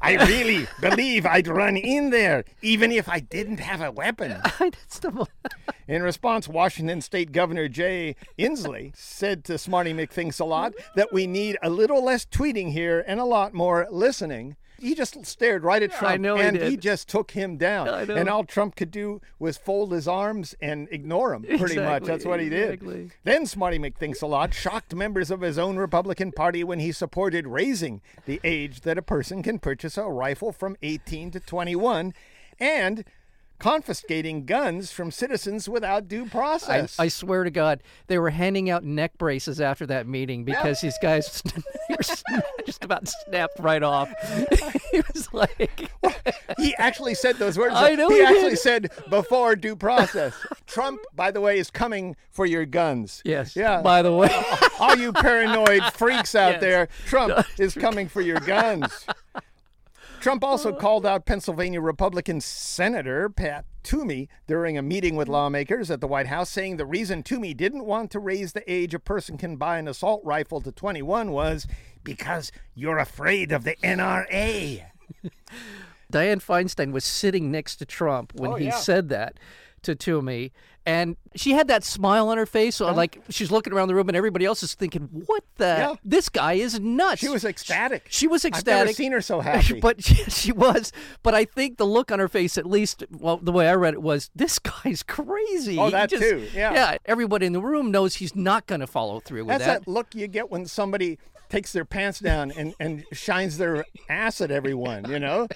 I 0.00 0.14
really 0.26 0.66
believe 0.80 1.26
I'd 1.26 1.48
run 1.48 1.76
in 1.76 2.10
there, 2.10 2.44
even 2.62 2.92
if 2.92 3.08
I 3.08 3.20
didn't 3.20 3.58
have 3.58 3.80
a 3.80 3.90
weapon. 3.90 4.40
That's 4.58 5.00
the 5.00 5.26
In 5.88 6.02
response, 6.02 6.46
Washington 6.46 7.00
State 7.00 7.32
Governor 7.32 7.68
Jay 7.68 8.14
Inslee 8.38 8.94
said 8.94 9.44
to 9.44 9.58
Smarty 9.58 9.92
McThinks 9.92 10.38
a 10.38 10.44
lot 10.44 10.74
that 10.94 11.12
we 11.12 11.26
need 11.26 11.56
a 11.62 11.70
little 11.70 12.04
less 12.04 12.24
tweeting 12.26 12.72
here 12.72 13.04
and 13.06 13.18
a 13.18 13.24
lot 13.24 13.54
more 13.54 13.88
listening. 13.90 14.56
He 14.80 14.94
just 14.94 15.24
stared 15.26 15.64
right 15.64 15.82
at 15.82 15.92
Trump, 15.92 16.20
know 16.20 16.36
he 16.36 16.42
and 16.42 16.58
did. 16.58 16.80
just 16.80 17.08
took 17.08 17.32
him 17.32 17.56
down. 17.56 17.88
And 18.10 18.28
all 18.28 18.44
Trump 18.44 18.76
could 18.76 18.90
do 18.90 19.20
was 19.38 19.56
fold 19.56 19.92
his 19.92 20.06
arms 20.06 20.54
and 20.60 20.88
ignore 20.90 21.34
him. 21.34 21.42
Pretty 21.42 21.76
much, 21.76 22.04
that's 22.04 22.24
what 22.24 22.40
he 22.40 22.48
did. 22.48 22.74
exactly. 22.74 23.10
Then 23.24 23.46
Smarty 23.46 23.78
McThinks 23.78 24.22
a 24.22 24.26
lot 24.26 24.54
shocked 24.54 24.94
members 24.94 25.30
of 25.30 25.40
his 25.40 25.58
own 25.58 25.76
Republican 25.76 26.32
Party 26.32 26.62
when 26.62 26.78
he 26.78 26.92
supported 26.92 27.46
raising 27.46 28.00
the 28.26 28.40
age 28.44 28.82
that 28.82 28.98
a 28.98 29.02
person 29.02 29.42
can 29.42 29.58
purchase 29.58 29.96
a 29.98 30.04
rifle 30.04 30.52
from 30.52 30.76
18 30.82 31.30
to 31.32 31.40
21, 31.40 32.14
and 32.60 33.04
confiscating 33.58 34.44
guns 34.44 34.92
from 34.92 35.10
citizens 35.10 35.68
without 35.68 36.08
due 36.08 36.26
process. 36.26 36.98
I 36.98 37.08
swear 37.08 37.44
to 37.44 37.50
God, 37.50 37.82
they 38.06 38.18
were 38.18 38.30
handing 38.30 38.70
out 38.70 38.84
neck 38.84 39.18
braces 39.18 39.60
after 39.60 39.84
that 39.86 40.06
meeting 40.06 40.44
because 40.44 40.80
these 40.80 40.96
guys 41.02 41.42
were 41.90 41.96
just 42.66 42.84
about 42.84 43.08
snapped 43.08 43.58
right 43.58 43.82
off. 43.82 44.08
he 44.92 45.00
was 45.12 45.28
like, 45.32 45.90
he 46.58 46.74
actually 46.78 47.14
said 47.14 47.36
those 47.36 47.58
words. 47.58 47.74
I 47.76 47.94
know 47.94 48.08
he, 48.08 48.16
he 48.16 48.22
actually 48.22 48.50
did. 48.50 48.58
said 48.58 48.90
before 49.10 49.56
due 49.56 49.76
process. 49.76 50.34
Trump, 50.66 51.00
by 51.14 51.30
the 51.30 51.40
way, 51.40 51.58
is 51.58 51.70
coming 51.70 52.16
for 52.30 52.46
your 52.46 52.64
guns. 52.64 53.22
"Yes, 53.24 53.56
Yeah. 53.56 53.82
By 53.82 54.02
the 54.02 54.12
way, 54.12 54.30
All 54.78 54.96
you 54.96 55.12
paranoid 55.12 55.82
freaks 55.94 56.34
out 56.34 56.52
Yes. 56.52 56.60
there, 56.60 56.88
Trump 57.06 57.44
is 57.58 57.74
coming 57.74 58.08
for 58.08 58.20
your 58.20 58.38
guns. 58.40 59.06
Trump 60.20 60.42
also 60.42 60.72
called 60.72 61.06
out 61.06 61.26
Pennsylvania 61.26 61.80
Republican 61.80 62.40
Senator 62.40 63.28
Pat 63.28 63.64
Toomey 63.82 64.28
during 64.46 64.76
a 64.76 64.82
meeting 64.82 65.14
with 65.16 65.28
lawmakers 65.28 65.90
at 65.90 66.00
the 66.00 66.08
White 66.08 66.26
House, 66.26 66.50
saying 66.50 66.76
the 66.76 66.84
reason 66.86 67.22
Toomey 67.22 67.54
didn't 67.54 67.84
want 67.84 68.10
to 68.10 68.18
raise 68.18 68.52
the 68.52 68.70
age 68.70 68.94
a 68.94 68.98
person 68.98 69.38
can 69.38 69.56
buy 69.56 69.78
an 69.78 69.86
assault 69.88 70.20
rifle 70.24 70.60
to 70.60 70.72
21 70.72 71.30
was 71.30 71.66
because 72.02 72.50
you're 72.74 72.98
afraid 72.98 73.52
of 73.52 73.64
the 73.64 73.76
NRA. 73.76 74.84
Dianne 76.12 76.42
Feinstein 76.44 76.92
was 76.92 77.04
sitting 77.04 77.50
next 77.50 77.76
to 77.76 77.86
Trump 77.86 78.32
when 78.34 78.52
Oh, 78.52 78.56
he 78.56 78.66
yeah. 78.66 78.76
said 78.76 79.08
that 79.10 79.38
to 79.82 79.94
Toomey, 79.94 80.52
and 80.88 81.16
she 81.36 81.52
had 81.52 81.68
that 81.68 81.84
smile 81.84 82.30
on 82.30 82.38
her 82.38 82.46
face, 82.46 82.76
so 82.76 82.90
like 82.94 83.20
she's 83.28 83.50
looking 83.50 83.74
around 83.74 83.88
the 83.88 83.94
room, 83.94 84.08
and 84.08 84.16
everybody 84.16 84.46
else 84.46 84.62
is 84.62 84.72
thinking, 84.74 85.02
"What 85.26 85.44
the? 85.56 85.64
Yeah. 85.66 85.94
This 86.02 86.30
guy 86.30 86.54
is 86.54 86.80
nuts." 86.80 87.20
She 87.20 87.28
was 87.28 87.44
ecstatic. 87.44 88.06
She 88.08 88.26
was 88.26 88.46
ecstatic. 88.46 88.72
I've 88.80 88.86
never 88.86 88.92
seen 88.94 89.12
her 89.12 89.20
so 89.20 89.40
happy. 89.52 89.80
but 89.80 90.02
she, 90.02 90.14
she 90.30 90.50
was. 90.52 90.90
But 91.22 91.34
I 91.34 91.44
think 91.44 91.76
the 91.76 91.84
look 91.84 92.10
on 92.10 92.18
her 92.20 92.28
face, 92.28 92.56
at 92.56 92.64
least, 92.64 93.04
well, 93.10 93.36
the 93.36 93.52
way 93.52 93.68
I 93.68 93.74
read 93.74 93.92
it 93.92 94.00
was, 94.02 94.30
this 94.34 94.58
guy's 94.58 95.02
crazy. 95.02 95.78
Oh, 95.78 95.90
that 95.90 96.08
just- 96.08 96.22
too, 96.22 96.48
yeah. 96.54 96.72
Yeah. 96.72 96.96
Everybody 97.04 97.44
in 97.44 97.52
the 97.52 97.60
room 97.60 97.90
knows 97.90 98.14
he's 98.14 98.34
not 98.34 98.66
going 98.66 98.80
to 98.80 98.86
follow 98.86 99.20
through 99.20 99.40
with 99.44 99.58
That's 99.58 99.64
that. 99.66 99.84
that 99.84 99.90
look 99.90 100.14
you 100.14 100.26
get 100.26 100.50
when 100.50 100.64
somebody 100.64 101.18
takes 101.50 101.72
their 101.72 101.84
pants 101.84 102.18
down 102.20 102.50
and, 102.52 102.74
and 102.80 103.04
shines 103.12 103.58
their 103.58 103.84
ass 104.08 104.40
at 104.40 104.50
everyone, 104.50 105.10
you 105.10 105.18
know? 105.18 105.48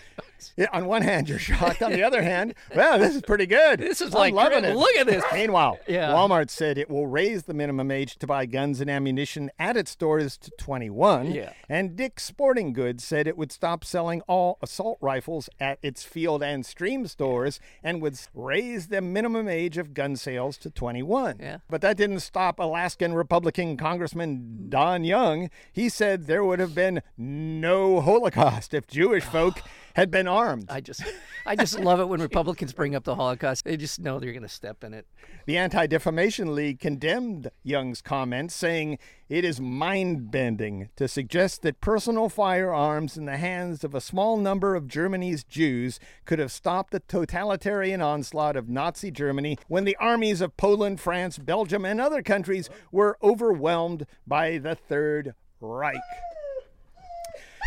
Yeah, 0.57 0.67
on 0.73 0.87
one 0.87 1.03
hand, 1.03 1.29
you're 1.29 1.39
shocked. 1.39 1.83
On 1.83 1.93
the 1.93 2.03
other 2.03 2.23
hand, 2.33 2.55
well, 2.75 2.99
this 2.99 3.15
is 3.15 3.23
pretty 3.23 3.47
good. 3.47 3.81
This 3.81 4.01
is 4.01 4.15
I'm 4.15 4.21
like, 4.21 4.35
loving 4.35 4.65
it. 4.65 4.77
look 4.77 4.95
at 4.97 5.07
this. 5.07 5.25
Meanwhile, 5.33 5.79
Yeah. 5.89 6.09
Walmart 6.13 6.51
said 6.51 6.79
it 6.79 6.89
will 6.91 7.07
raise 7.07 7.45
the 7.45 7.55
minimum 7.55 7.91
age 7.91 8.17
to 8.19 8.27
buy 8.27 8.47
guns 8.47 8.81
and 8.81 8.89
ammunition 8.91 9.51
at 9.59 9.77
its 9.77 9.91
stores 9.91 10.37
to 10.39 10.51
21. 10.59 11.33
Yeah. 11.33 11.53
And 11.69 11.97
Dick's 11.97 12.25
Sporting 12.25 12.73
Goods 12.73 13.05
said 13.05 13.27
it 13.27 13.37
would 13.37 13.53
stop 13.53 13.85
selling 13.85 14.23
all 14.23 14.59
assault 14.63 14.99
rifles 15.01 15.49
at 15.61 15.79
its 15.83 16.03
field 16.03 16.43
and 16.43 16.65
stream 16.65 17.07
stores 17.07 17.61
and 17.83 18.01
would 18.03 18.19
raise 18.35 18.89
the 18.89 19.01
minimum 19.01 19.49
age 19.49 19.79
of 19.79 19.95
gun 19.95 20.17
sales 20.17 20.57
to 20.59 20.71
21. 20.71 21.37
Yeah. 21.41 21.59
But 21.69 21.81
that 21.83 21.97
didn't 21.97 22.21
stop 22.21 22.59
Alaskan 22.59 23.15
Republican 23.15 23.77
Congressman 23.77 24.67
Don 24.69 25.05
Young. 25.05 25.51
He 25.73 25.89
said 25.89 26.27
there 26.27 26.45
would 26.45 26.59
have 26.59 26.75
been 26.75 27.03
no 27.17 28.01
Holocaust 28.01 28.75
if 28.75 28.87
Jewish 28.87 29.25
folk 29.25 29.63
had 29.95 30.11
been 30.11 30.29
armed. 30.29 30.67
I 30.69 30.81
just, 30.81 31.03
I 31.47 31.57
just 31.57 31.79
love 31.79 32.01
it 32.01 32.09
when 32.09 32.21
Republicans 32.21 32.73
bring 32.73 32.95
up 32.95 33.05
the 33.05 33.15
Holocaust. 33.15 33.65
They 33.65 33.77
just 33.77 34.01
know 34.01 34.19
they're 34.19 34.33
going 34.33 34.43
to 34.43 34.49
step 34.49 34.85
in 34.85 34.95
it. 34.95 35.07
The 35.47 35.57
Anti 35.57 35.87
Defamation 35.87 36.55
League 36.55 36.81
condemned 36.81 37.51
Young's 37.63 38.01
comments, 38.01 38.55
saying 38.55 38.99
it 39.29 39.45
is 39.45 39.61
mind 39.61 40.31
bending 40.31 40.91
to 40.97 41.09
suggest 41.09 41.63
that 41.63 41.81
personal 41.81 42.29
firearms 42.29 43.17
in 43.17 43.25
the 43.25 43.37
hands 43.37 43.83
of 43.85 43.95
a 43.95 44.01
small 44.01 44.37
number 44.37 44.75
of 44.75 44.89
Germany's 44.89 45.45
Jews 45.45 45.99
could 46.25 46.39
have 46.39 46.53
stopped 46.53 46.93
the 46.93 47.01
totalitarian 47.01 48.03
onslaught 48.03 48.57
of 48.57 48.69
Nazi 48.69 49.11
Germany 49.11 49.59
when 49.69 49.85
the 49.85 49.97
armies 49.97 50.41
of 50.41 50.57
Poland, 50.57 51.01
France, 51.01 51.39
Belgium, 51.39 51.85
and 51.85 52.01
other 52.01 52.23
countries 52.23 52.69
were 52.91 53.19
overwhelmed 53.23 54.07
by 54.27 54.59
the 54.59 54.75
Third 54.75 55.35
Reich. 55.61 55.97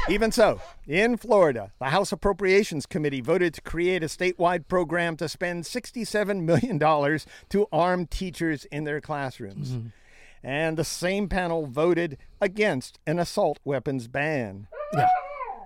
Even 0.10 0.31
so, 0.31 0.62
in 0.88 1.17
Florida, 1.17 1.71
the 1.79 1.86
House 1.86 2.12
Appropriations 2.12 2.86
Committee 2.86 3.21
voted 3.21 3.53
to 3.55 3.62
create 3.62 4.03
a 4.03 4.08
statewide 4.08 4.67
program 4.67 5.17
to 5.17 5.27
spend 5.27 5.63
$67 5.63 6.41
million 6.43 6.79
to 7.49 7.67
arm 7.71 8.05
teachers 8.05 8.65
in 8.65 8.84
their 8.84 9.01
classrooms. 9.01 9.71
Mm-hmm. 9.71 9.88
And 10.43 10.77
the 10.77 10.84
same 10.84 11.27
panel 11.27 11.65
voted 11.65 12.17
against 12.39 12.99
an 13.08 13.17
assault 13.17 13.60
weapons 13.65 14.08
ban. 14.08 14.67
Yeah. 14.93 15.08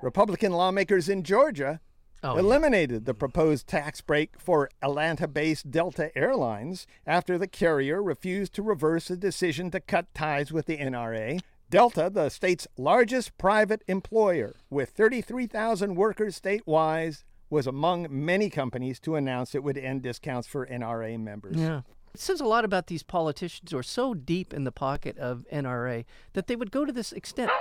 Republican 0.01 0.53
lawmakers 0.53 1.09
in 1.09 1.23
Georgia 1.23 1.81
Oh, 2.21 2.33
yeah. 2.33 2.39
eliminated 2.41 3.05
the 3.05 3.13
proposed 3.13 3.65
tax 3.67 4.01
break 4.01 4.37
for 4.37 4.69
Atlanta 4.81 5.25
based 5.27 5.71
Delta 5.71 6.11
Airlines 6.17 6.85
after 7.07 7.37
the 7.37 7.47
carrier 7.47 8.03
refused 8.03 8.53
to 8.55 8.61
reverse 8.61 9.09
a 9.09 9.15
decision 9.15 9.71
to 9.71 9.79
cut 9.79 10.13
ties 10.13 10.51
with 10.51 10.65
the 10.65 10.77
NRA. 10.77 11.39
Delta, 11.69 12.09
the 12.11 12.29
state's 12.29 12.67
largest 12.77 13.37
private 13.37 13.83
employer 13.87 14.55
with 14.69 14.89
33,000 14.89 15.95
workers 15.95 16.39
statewide, 16.39 17.23
was 17.49 17.67
among 17.67 18.07
many 18.09 18.49
companies 18.49 18.99
to 18.99 19.15
announce 19.15 19.55
it 19.55 19.63
would 19.63 19.77
end 19.77 20.03
discounts 20.03 20.47
for 20.47 20.65
NRA 20.65 21.19
members. 21.19 21.57
Yeah. 21.57 21.81
It 22.13 22.19
says 22.19 22.41
a 22.41 22.45
lot 22.45 22.65
about 22.65 22.87
these 22.87 23.03
politicians 23.03 23.71
who 23.71 23.77
are 23.77 23.83
so 23.83 24.13
deep 24.13 24.53
in 24.53 24.63
the 24.63 24.71
pocket 24.71 25.17
of 25.17 25.45
NRA 25.51 26.05
that 26.33 26.47
they 26.47 26.55
would 26.55 26.71
go 26.71 26.85
to 26.85 26.91
this 26.91 27.11
extent. 27.11 27.51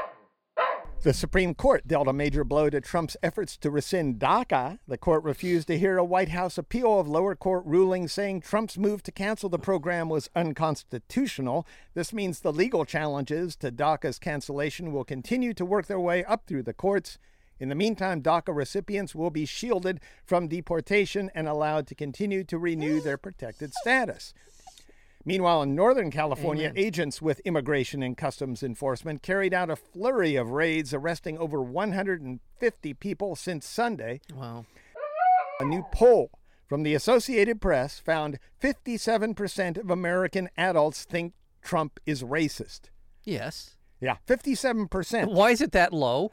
The 1.03 1.15
Supreme 1.15 1.55
Court 1.55 1.87
dealt 1.87 2.09
a 2.09 2.13
major 2.13 2.43
blow 2.43 2.69
to 2.71 2.81
Trump's 2.81 3.17
efforts 3.23 3.57
to 3.59 3.71
rescind 3.71 4.19
DACA. 4.19 4.81
The 4.89 4.99
court 4.99 5.23
refused 5.23 5.69
to 5.69 5.79
hear 5.79 5.97
a 5.97 6.05
White 6.05 6.31
House 6.31 6.59
appeal 6.59 6.99
of 6.99 7.07
lower 7.07 7.37
court 7.37 7.65
ruling 7.65 8.09
saying 8.09 8.41
Trump's 8.41 8.77
move 8.77 9.05
to 9.05 9.13
cancel 9.13 9.49
the 9.49 9.61
program 9.61 10.09
was 10.09 10.29
unconstitutional. 10.35 11.69
This 11.95 12.13
means 12.13 12.41
the 12.41 12.53
legal 12.53 12.85
challenges 12.85 13.55
to 13.57 13.71
DACA's 13.71 14.19
cancellation 14.19 14.93
will 14.93 15.05
continue 15.05 15.55
to 15.55 15.65
work 15.65 15.87
their 15.87 16.01
way 16.01 16.25
up 16.25 16.49
through 16.49 16.65
the 16.65 16.75
courts. 16.75 17.17
In 17.61 17.69
the 17.69 17.77
meantime, 17.77 18.21
DACA 18.21 18.55
recipients 18.55 19.15
will 19.15 19.31
be 19.31 19.47
shielded 19.47 20.01
from 20.25 20.49
deportation 20.49 21.31
and 21.33 21.47
allowed 21.47 21.87
to 21.87 21.95
continue 21.95 22.43
to 22.43 22.59
renew 22.59 23.01
their 23.01 23.17
protected 23.17 23.73
status. 23.73 24.35
Meanwhile, 25.25 25.63
in 25.63 25.75
Northern 25.75 26.11
California, 26.11 26.69
Amen. 26.69 26.79
agents 26.79 27.21
with 27.21 27.41
Immigration 27.41 28.03
and 28.03 28.17
Customs 28.17 28.63
Enforcement 28.63 29.23
carried 29.23 29.53
out 29.53 29.69
a 29.71 29.77
flurry 29.77 30.37
of 30.37 30.51
raids, 30.51 30.95
arresting 30.95 31.37
over 31.39 31.63
150 31.63 32.95
people 32.95 33.37
since 33.37 33.67
Sunday. 33.67 34.21
Wow. 34.35 34.65
A 35.61 35.65
new 35.65 35.85
poll 35.93 36.31
from 36.69 36.83
the 36.83 36.95
Associated 36.95 37.61
Press 37.61 37.99
found 37.99 38.39
57% 38.63 39.77
of 39.79 39.91
American 39.91 40.49
adults 40.57 41.05
think 41.05 41.35
Trump 41.63 41.99
is 42.07 42.23
racist. 42.23 42.83
Yes. 43.25 43.77
Yeah, 44.01 44.17
57%, 44.29 45.33
Why 45.33 45.51
is 45.51 45.61
it 45.61 45.73
that 45.73 45.93
low? 45.93 46.31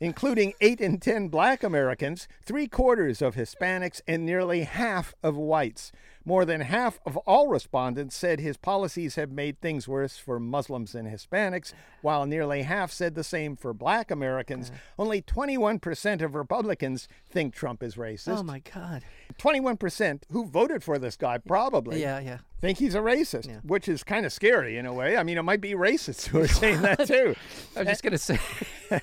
including 0.00 0.52
8 0.60 0.80
in 0.80 0.98
10 1.00 1.28
black 1.28 1.64
Americans, 1.64 2.28
three 2.44 2.68
quarters 2.68 3.20
of 3.20 3.34
Hispanics, 3.34 4.00
and 4.06 4.24
nearly 4.24 4.62
half 4.62 5.12
of 5.24 5.34
whites. 5.36 5.90
More 6.28 6.44
than 6.44 6.60
half 6.60 7.00
of 7.06 7.16
all 7.16 7.48
respondents 7.48 8.14
said 8.14 8.38
his 8.38 8.58
policies 8.58 9.14
have 9.14 9.32
made 9.32 9.62
things 9.62 9.88
worse 9.88 10.18
for 10.18 10.38
Muslims 10.38 10.94
and 10.94 11.08
Hispanics, 11.08 11.72
while 12.02 12.26
nearly 12.26 12.64
half 12.64 12.92
said 12.92 13.14
the 13.14 13.24
same 13.24 13.56
for 13.56 13.72
black 13.72 14.10
Americans. 14.10 14.70
Only 14.98 15.22
21% 15.22 16.20
of 16.20 16.34
Republicans 16.34 17.08
think 17.30 17.54
Trump 17.54 17.82
is 17.82 17.94
racist. 17.94 18.36
Oh 18.40 18.42
my 18.42 18.58
God. 18.58 19.04
21% 19.38 20.24
who 20.30 20.44
voted 20.44 20.84
for 20.84 20.98
this 20.98 21.16
guy 21.16 21.38
probably 21.38 22.02
Yeah, 22.02 22.18
yeah. 22.20 22.38
think 22.60 22.76
he's 22.76 22.94
a 22.94 22.98
racist, 22.98 23.64
which 23.64 23.88
is 23.88 24.04
kind 24.04 24.26
of 24.26 24.32
scary 24.32 24.76
in 24.76 24.84
a 24.84 24.92
way. 24.92 25.16
I 25.16 25.22
mean, 25.22 25.38
it 25.38 25.42
might 25.44 25.62
be 25.62 25.72
racists 25.72 26.26
who 26.26 26.40
are 26.42 26.48
saying 26.48 26.82
that 26.82 27.06
too. 27.06 27.36
I 27.74 27.80
was 27.80 27.88
just 27.88 28.02
gonna 28.02 28.18
say. 28.18 28.38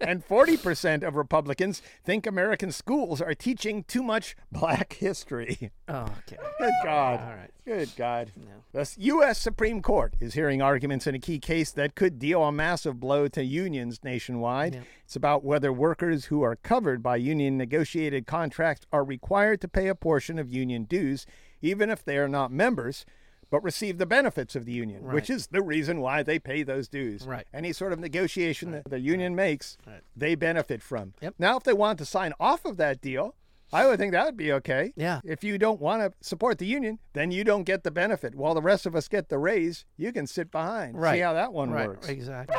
and 0.00 0.26
40% 0.26 1.06
of 1.06 1.16
Republicans 1.16 1.82
think 2.04 2.26
American 2.26 2.70
schools 2.72 3.20
are 3.20 3.34
teaching 3.34 3.82
too 3.84 4.02
much 4.02 4.36
black 4.52 4.94
history. 4.94 5.70
oh, 5.88 6.06
okay. 6.28 6.36
Good 6.58 6.72
God. 6.84 7.20
All 7.20 7.26
right. 7.36 7.50
Good 7.64 7.90
God. 7.96 8.32
No. 8.36 8.52
The 8.72 8.94
U.S. 8.98 9.38
Supreme 9.38 9.82
Court 9.82 10.14
is 10.20 10.34
hearing 10.34 10.60
arguments 10.62 11.06
in 11.06 11.14
a 11.14 11.18
key 11.18 11.38
case 11.38 11.70
that 11.72 11.94
could 11.94 12.18
deal 12.18 12.44
a 12.44 12.52
massive 12.52 13.00
blow 13.00 13.26
to 13.28 13.42
unions 13.42 14.00
nationwide. 14.04 14.74
Yeah. 14.74 14.80
It's 15.04 15.16
about 15.16 15.44
whether 15.44 15.72
workers 15.72 16.26
who 16.26 16.42
are 16.42 16.56
covered 16.56 17.02
by 17.02 17.16
union 17.16 17.56
negotiated 17.56 18.26
contracts 18.26 18.86
are 18.92 19.02
required 19.04 19.60
to 19.62 19.68
pay 19.68 19.88
a 19.88 19.94
portion 19.94 20.38
of 20.38 20.48
union 20.48 20.84
dues, 20.84 21.26
even 21.60 21.90
if 21.90 22.04
they 22.04 22.18
are 22.18 22.28
not 22.28 22.52
members. 22.52 23.04
But 23.48 23.62
receive 23.62 23.98
the 23.98 24.06
benefits 24.06 24.56
of 24.56 24.64
the 24.64 24.72
union, 24.72 25.04
which 25.04 25.30
is 25.30 25.46
the 25.46 25.62
reason 25.62 26.00
why 26.00 26.24
they 26.24 26.40
pay 26.40 26.64
those 26.64 26.88
dues. 26.88 27.24
Right. 27.24 27.46
Any 27.54 27.72
sort 27.72 27.92
of 27.92 28.00
negotiation 28.00 28.72
that 28.72 28.90
the 28.90 28.98
union 28.98 29.36
makes, 29.36 29.78
Right. 29.86 30.00
they 30.16 30.34
benefit 30.34 30.82
from. 30.82 31.14
Yep. 31.20 31.34
Now, 31.38 31.56
if 31.56 31.62
they 31.62 31.72
want 31.72 31.98
to 32.00 32.04
sign 32.04 32.32
off 32.40 32.64
of 32.64 32.76
that 32.78 33.00
deal, 33.00 33.36
I 33.72 33.86
would 33.86 33.98
think 33.98 34.12
that 34.12 34.24
would 34.26 34.36
be 34.36 34.52
okay. 34.52 34.92
Yeah. 34.96 35.20
If 35.24 35.42
you 35.42 35.58
don't 35.58 35.80
want 35.80 36.02
to 36.02 36.12
support 36.26 36.58
the 36.58 36.66
union, 36.66 36.98
then 37.14 37.30
you 37.30 37.42
don't 37.44 37.64
get 37.64 37.82
the 37.84 37.90
benefit. 37.90 38.34
While 38.34 38.54
the 38.54 38.62
rest 38.62 38.86
of 38.86 38.94
us 38.94 39.08
get 39.08 39.28
the 39.28 39.38
raise, 39.38 39.84
you 39.96 40.12
can 40.12 40.26
sit 40.26 40.50
behind. 40.50 40.96
Right. 40.98 41.16
See 41.16 41.20
how 41.20 41.32
that 41.32 41.52
one 41.52 41.70
Right. 41.70 41.88
works. 41.88 42.08
Exactly. 42.08 42.56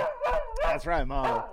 That's 0.64 0.86
right, 0.86 1.08
Mom. 1.08 1.44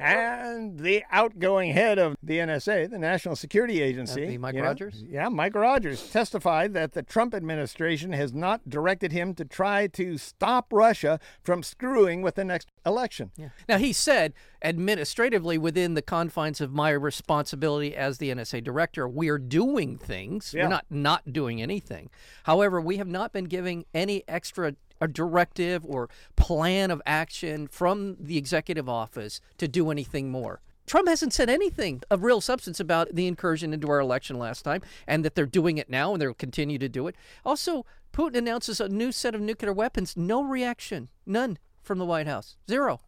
And 0.00 0.78
the 0.78 1.02
outgoing 1.10 1.72
head 1.72 1.98
of 1.98 2.16
the 2.22 2.38
NSA, 2.38 2.88
the 2.88 2.98
National 3.00 3.34
Security 3.34 3.82
Agency, 3.82 4.26
be 4.26 4.38
Mike 4.38 4.54
you 4.54 4.60
know, 4.60 4.68
Rogers? 4.68 5.02
yeah, 5.08 5.28
Mike 5.28 5.56
Rogers 5.56 6.08
testified 6.10 6.72
that 6.74 6.92
the 6.92 7.02
Trump 7.02 7.34
administration 7.34 8.12
has 8.12 8.32
not 8.32 8.68
directed 8.70 9.10
him 9.10 9.34
to 9.34 9.44
try 9.44 9.88
to 9.88 10.16
stop 10.16 10.72
Russia 10.72 11.18
from 11.42 11.64
screwing 11.64 12.22
with 12.22 12.36
the 12.36 12.44
next 12.44 12.68
election. 12.88 13.30
Yeah. 13.36 13.50
Now 13.68 13.78
he 13.78 13.92
said, 13.92 14.34
administratively, 14.62 15.58
within 15.58 15.94
the 15.94 16.02
confines 16.02 16.60
of 16.60 16.72
my 16.72 16.90
responsibility 16.90 17.94
as 17.94 18.18
the 18.18 18.30
NSA 18.30 18.64
director, 18.64 19.06
we're 19.06 19.38
doing 19.38 19.96
things. 19.98 20.52
Yeah. 20.54 20.64
We're 20.64 20.70
not 20.70 20.86
not 20.90 21.32
doing 21.32 21.62
anything. 21.62 22.10
However, 22.44 22.80
we 22.80 22.96
have 22.96 23.06
not 23.06 23.32
been 23.32 23.44
giving 23.44 23.84
any 23.94 24.24
extra 24.26 24.74
a 25.00 25.06
directive 25.08 25.84
or 25.86 26.08
plan 26.36 26.90
of 26.90 27.00
action 27.06 27.68
from 27.68 28.16
the 28.18 28.36
executive 28.36 28.88
office 28.88 29.40
to 29.58 29.68
do 29.68 29.90
anything 29.90 30.30
more. 30.30 30.60
Trump 30.86 31.06
hasn't 31.06 31.34
said 31.34 31.50
anything 31.50 32.02
of 32.10 32.24
real 32.24 32.40
substance 32.40 32.80
about 32.80 33.14
the 33.14 33.26
incursion 33.26 33.74
into 33.74 33.90
our 33.90 34.00
election 34.00 34.38
last 34.38 34.62
time 34.62 34.80
and 35.06 35.24
that 35.24 35.34
they're 35.34 35.46
doing 35.46 35.76
it 35.76 35.90
now 35.90 36.12
and 36.12 36.22
they'll 36.22 36.32
continue 36.32 36.78
to 36.78 36.88
do 36.88 37.06
it. 37.06 37.14
Also, 37.44 37.84
Putin 38.12 38.38
announces 38.38 38.80
a 38.80 38.88
new 38.88 39.12
set 39.12 39.34
of 39.34 39.40
nuclear 39.40 39.72
weapons. 39.72 40.16
No 40.16 40.42
reaction. 40.42 41.08
None 41.26 41.58
from 41.88 41.98
the 41.98 42.04
White 42.04 42.26
House. 42.26 42.56
Zero. 42.68 43.00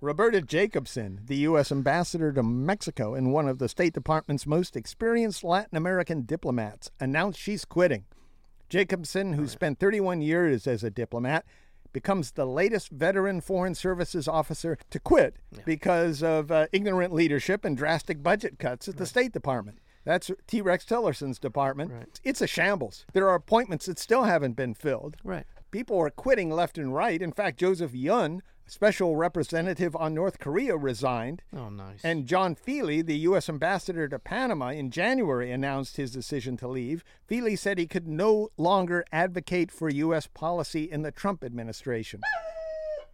Roberta 0.00 0.42
Jacobson, 0.42 1.20
the 1.24 1.36
U.S. 1.36 1.70
ambassador 1.72 2.32
to 2.32 2.42
Mexico 2.42 3.14
and 3.14 3.32
one 3.32 3.48
of 3.48 3.58
the 3.58 3.68
State 3.68 3.94
Department's 3.94 4.44
most 4.44 4.76
experienced 4.76 5.44
Latin 5.44 5.78
American 5.78 6.26
diplomats, 6.26 6.90
announced 6.98 7.38
she's 7.38 7.64
quitting. 7.64 8.04
Jacobson, 8.68 9.34
who 9.34 9.46
spent 9.46 9.78
31 9.78 10.20
years 10.20 10.66
as 10.66 10.82
a 10.82 10.90
diplomat, 10.90 11.46
becomes 11.92 12.32
the 12.32 12.44
latest 12.44 12.90
veteran 12.90 13.40
Foreign 13.40 13.76
Services 13.76 14.26
officer 14.26 14.76
to 14.90 14.98
quit 14.98 15.36
because 15.64 16.24
of 16.24 16.50
uh, 16.50 16.66
ignorant 16.72 17.14
leadership 17.14 17.64
and 17.64 17.76
drastic 17.76 18.20
budget 18.20 18.58
cuts 18.58 18.88
at 18.88 18.96
the 18.96 19.06
State 19.06 19.32
Department. 19.32 19.78
That's 20.04 20.30
T. 20.46 20.60
Rex 20.60 20.84
Tillerson's 20.84 21.38
department. 21.38 21.92
Right. 21.92 22.20
It's 22.24 22.42
a 22.42 22.46
shambles. 22.46 23.06
There 23.12 23.28
are 23.28 23.36
appointments 23.36 23.86
that 23.86 23.98
still 23.98 24.24
haven't 24.24 24.54
been 24.54 24.74
filled. 24.74 25.16
Right. 25.24 25.46
People 25.74 25.98
are 25.98 26.08
quitting 26.08 26.50
left 26.50 26.78
and 26.78 26.94
right. 26.94 27.20
In 27.20 27.32
fact, 27.32 27.58
Joseph 27.58 27.96
Yun, 27.96 28.42
special 28.64 29.16
representative 29.16 29.96
on 29.96 30.14
North 30.14 30.38
Korea, 30.38 30.76
resigned. 30.76 31.42
Oh, 31.52 31.68
nice. 31.68 31.98
And 32.04 32.26
John 32.26 32.54
Feeley, 32.54 33.04
the 33.04 33.16
U.S. 33.30 33.48
ambassador 33.48 34.06
to 34.06 34.20
Panama 34.20 34.68
in 34.68 34.92
January, 34.92 35.50
announced 35.50 35.96
his 35.96 36.12
decision 36.12 36.56
to 36.58 36.68
leave. 36.68 37.02
Feeley 37.28 37.58
said 37.58 37.78
he 37.78 37.88
could 37.88 38.06
no 38.06 38.50
longer 38.56 39.04
advocate 39.10 39.72
for 39.72 39.88
U.S. 39.88 40.28
policy 40.28 40.84
in 40.84 41.02
the 41.02 41.10
Trump 41.10 41.42
administration. 41.42 42.20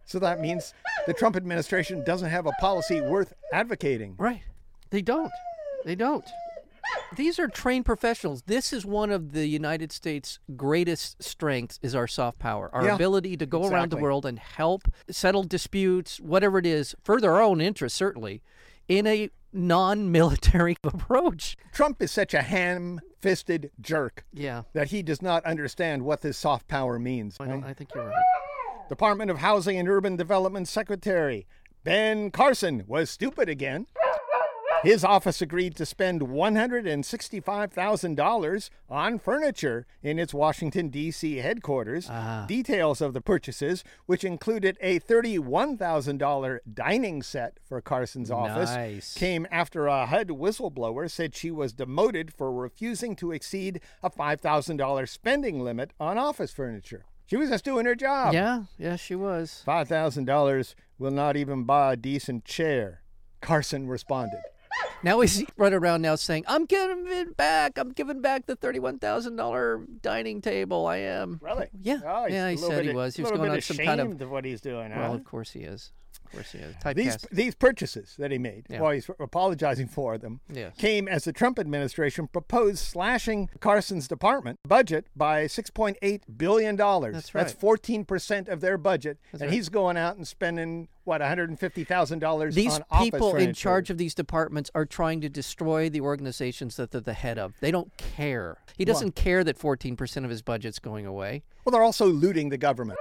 So 0.05 0.19
that 0.19 0.39
means 0.39 0.75
the 1.07 1.15
Trump 1.15 1.35
administration 1.35 2.03
doesn't 2.03 2.29
have 2.29 2.45
a 2.45 2.51
policy 2.59 3.01
worth 3.01 3.33
advocating. 3.51 4.13
right. 4.19 4.43
They 4.91 5.01
don't. 5.01 5.31
They 5.83 5.95
don't. 5.95 6.29
These 7.15 7.39
are 7.39 7.47
trained 7.47 7.85
professionals. 7.85 8.43
This 8.45 8.71
is 8.71 8.85
one 8.85 9.11
of 9.11 9.33
the 9.33 9.45
United 9.47 9.91
States' 9.91 10.39
greatest 10.55 11.21
strengths 11.21 11.79
is 11.81 11.93
our 11.95 12.07
soft 12.07 12.39
power, 12.39 12.69
our 12.73 12.85
Yeah, 12.85 12.95
ability 12.95 13.35
to 13.37 13.45
go 13.45 13.67
around 13.67 13.91
the 13.91 13.97
world 13.97 14.25
and 14.25 14.39
help 14.39 14.87
settle 15.09 15.43
disputes, 15.43 16.19
whatever 16.19 16.57
it 16.57 16.65
is, 16.65 16.95
further 17.03 17.31
our 17.31 17.41
own 17.41 17.59
interests 17.61 17.97
certainly, 17.97 18.41
in 18.87 19.05
a 19.07 19.29
non-military 19.53 20.77
approach. 20.83 21.57
Trump 21.73 22.01
is 22.01 22.11
such 22.11 22.33
a 22.33 22.41
ham 22.41 22.99
fisted 23.19 23.71
jerk 23.79 24.25
Yeah. 24.33 24.63
that 24.73 24.87
he 24.87 25.03
does 25.03 25.21
not 25.21 25.43
understand 25.45 26.03
what 26.03 26.21
this 26.21 26.37
soft 26.37 26.67
power 26.67 26.97
means. 26.97 27.37
I, 27.39 27.51
I 27.65 27.73
think 27.73 27.89
you're 27.93 28.07
right. 28.07 28.23
Department 28.89 29.29
of 29.31 29.37
Housing 29.39 29.77
and 29.77 29.87
Urban 29.87 30.15
Development 30.15 30.67
Secretary 30.67 31.45
Ben 31.83 32.29
Carson 32.31 32.83
was 32.87 33.09
stupid 33.09 33.49
again. 33.49 33.87
His 34.83 35.03
office 35.03 35.43
agreed 35.43 35.75
to 35.75 35.85
spend 35.85 36.21
$165,000 36.21 38.69
on 38.89 39.19
furniture 39.19 39.85
in 40.01 40.17
its 40.17 40.33
Washington, 40.33 40.89
D.C. 40.89 41.35
headquarters. 41.37 42.07
Ah. 42.09 42.45
Details 42.47 42.99
of 42.99 43.13
the 43.13 43.21
purchases, 43.21 43.83
which 44.07 44.23
included 44.23 44.79
a 44.81 44.99
$31,000 45.01 46.59
dining 46.73 47.21
set 47.21 47.59
for 47.63 47.79
Carson's 47.79 48.31
office, 48.31 48.71
Nice. 48.71 49.13
came 49.13 49.45
after 49.51 49.85
a 49.85 50.07
HUD 50.07 50.29
whistleblower 50.29 51.11
said 51.11 51.35
she 51.35 51.51
was 51.51 51.73
demoted 51.73 52.33
for 52.33 52.51
refusing 52.51 53.15
to 53.17 53.31
exceed 53.31 53.81
a 54.01 54.09
$5,000 54.09 55.07
spending 55.09 55.59
limit 55.63 55.91
on 55.99 56.17
office 56.17 56.51
furniture. 56.51 57.05
She 57.27 57.37
was 57.37 57.49
just 57.51 57.63
doing 57.63 57.85
her 57.85 57.93
job. 57.95 58.33
Yeah, 58.33 58.63
yeah, 58.79 58.95
she 58.95 59.13
was. 59.13 59.61
$5,000 59.67 60.73
will 60.97 61.11
not 61.11 61.37
even 61.37 61.65
buy 61.65 61.93
a 61.93 61.95
decent 61.95 62.45
chair, 62.45 63.01
Carson 63.41 63.85
responded. 63.87 64.41
Now 65.03 65.19
he's 65.21 65.43
running 65.57 65.79
around 65.79 66.01
now 66.01 66.15
saying, 66.15 66.45
"I'm 66.47 66.65
giving 66.65 67.07
it 67.07 67.35
back. 67.35 67.77
I'm 67.77 67.91
giving 67.91 68.21
back 68.21 68.45
the 68.45 68.55
thirty-one 68.55 68.99
thousand 68.99 69.35
dollar 69.35 69.85
dining 70.01 70.41
table. 70.41 70.85
I 70.85 70.97
am." 70.97 71.39
Really? 71.41 71.67
Yeah. 71.81 71.99
Oh, 72.05 72.27
yeah, 72.27 72.49
he 72.49 72.57
said 72.57 72.85
he 72.85 72.93
was. 72.93 73.15
He 73.15 73.23
was 73.23 73.31
going 73.31 73.49
on 73.49 73.61
some 73.61 73.77
kind 73.77 73.99
of. 73.99 74.21
of 74.21 74.29
what 74.29 74.45
he's 74.45 74.61
doing. 74.61 74.91
Well, 74.91 75.09
huh? 75.09 75.15
of 75.15 75.23
course 75.23 75.51
he 75.51 75.61
is. 75.61 75.91
Course 76.31 76.51
he 76.51 76.59
is. 76.59 76.75
These 76.95 77.15
Typecast. 77.17 77.29
these 77.31 77.55
purchases 77.55 78.15
that 78.17 78.31
he 78.31 78.37
made, 78.37 78.65
Yeah. 78.69 78.81
while 78.81 78.91
he's 78.93 79.09
apologizing 79.19 79.87
for 79.87 80.17
them, 80.17 80.39
Yes. 80.51 80.75
came 80.77 81.07
as 81.07 81.25
the 81.25 81.33
Trump 81.33 81.59
administration 81.59 82.27
proposed 82.27 82.79
slashing 82.79 83.49
Carson's 83.59 84.07
department 84.07 84.59
budget 84.67 85.07
by 85.15 85.45
6.8 85.47 86.23
billion 86.37 86.75
dollars. 86.75 87.13
That's 87.15 87.35
right. 87.35 87.41
That's 87.41 87.53
14 87.53 88.05
percent 88.05 88.47
of 88.47 88.61
their 88.61 88.77
budget, 88.77 89.17
and 89.33 89.41
right. 89.41 89.51
he's 89.51 89.69
going 89.69 89.97
out 89.97 90.15
and 90.17 90.27
spending 90.27 90.87
what 91.03 91.19
150 91.19 91.83
thousand 91.83 92.19
dollars 92.19 92.53
These 92.55 92.75
on 92.75 92.83
office 92.91 93.05
people 93.05 93.35
in 93.35 93.53
charge 93.53 93.89
of 93.89 93.97
these 93.97 94.13
departments 94.13 94.69
are 94.75 94.85
trying 94.85 95.19
to 95.21 95.29
destroy 95.29 95.89
the 95.89 96.01
organizations 96.01 96.75
that 96.77 96.91
they're 96.91 97.01
the 97.01 97.13
head 97.13 97.37
of. 97.39 97.55
They 97.59 97.71
don't 97.71 97.91
care. 97.97 98.57
He 98.77 98.85
doesn't 98.85 99.15
care 99.15 99.43
that 99.43 99.57
14% 99.57 100.23
of 100.23 100.29
his 100.29 100.41
budget's 100.41 100.79
going 100.79 101.05
away. 101.05 101.43
Well, 101.65 101.71
they're 101.71 101.83
also 101.83 102.05
looting 102.05 102.49
the 102.49 102.57
government. 102.57 102.99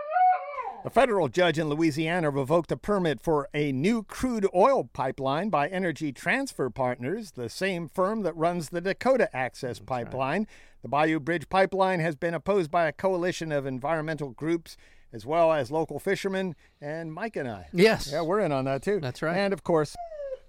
A 0.82 0.88
federal 0.88 1.28
judge 1.28 1.58
in 1.58 1.68
Louisiana 1.68 2.30
revoked 2.30 2.72
a 2.72 2.76
permit 2.76 3.20
for 3.20 3.50
a 3.52 3.70
new 3.70 4.02
crude 4.02 4.46
oil 4.54 4.84
pipeline 4.84 5.50
by 5.50 5.68
Energy 5.68 6.10
Transfer 6.10 6.70
Partners, 6.70 7.32
the 7.32 7.50
same 7.50 7.86
firm 7.86 8.22
that 8.22 8.34
runs 8.34 8.70
the 8.70 8.80
Dakota 8.80 9.34
Access 9.36 9.78
Pipeline. 9.78 10.46
The 10.80 10.88
Bayou 10.88 11.20
Bridge 11.20 11.50
Pipeline 11.50 12.00
has 12.00 12.16
been 12.16 12.32
opposed 12.32 12.70
by 12.70 12.86
a 12.86 12.92
coalition 12.92 13.52
of 13.52 13.66
environmental 13.66 14.30
groups 14.30 14.78
as 15.12 15.26
well 15.26 15.52
as 15.52 15.70
local 15.70 15.98
fishermen, 15.98 16.56
and 16.80 17.12
Mike 17.12 17.36
and 17.36 17.48
I. 17.48 17.66
Yes. 17.74 18.10
Yeah, 18.10 18.22
we're 18.22 18.40
in 18.40 18.52
on 18.52 18.64
that 18.64 18.82
too. 18.82 19.00
That's 19.00 19.20
right. 19.20 19.36
And 19.36 19.52
of 19.52 19.62
course, 19.62 19.94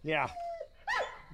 yeah, 0.02 0.30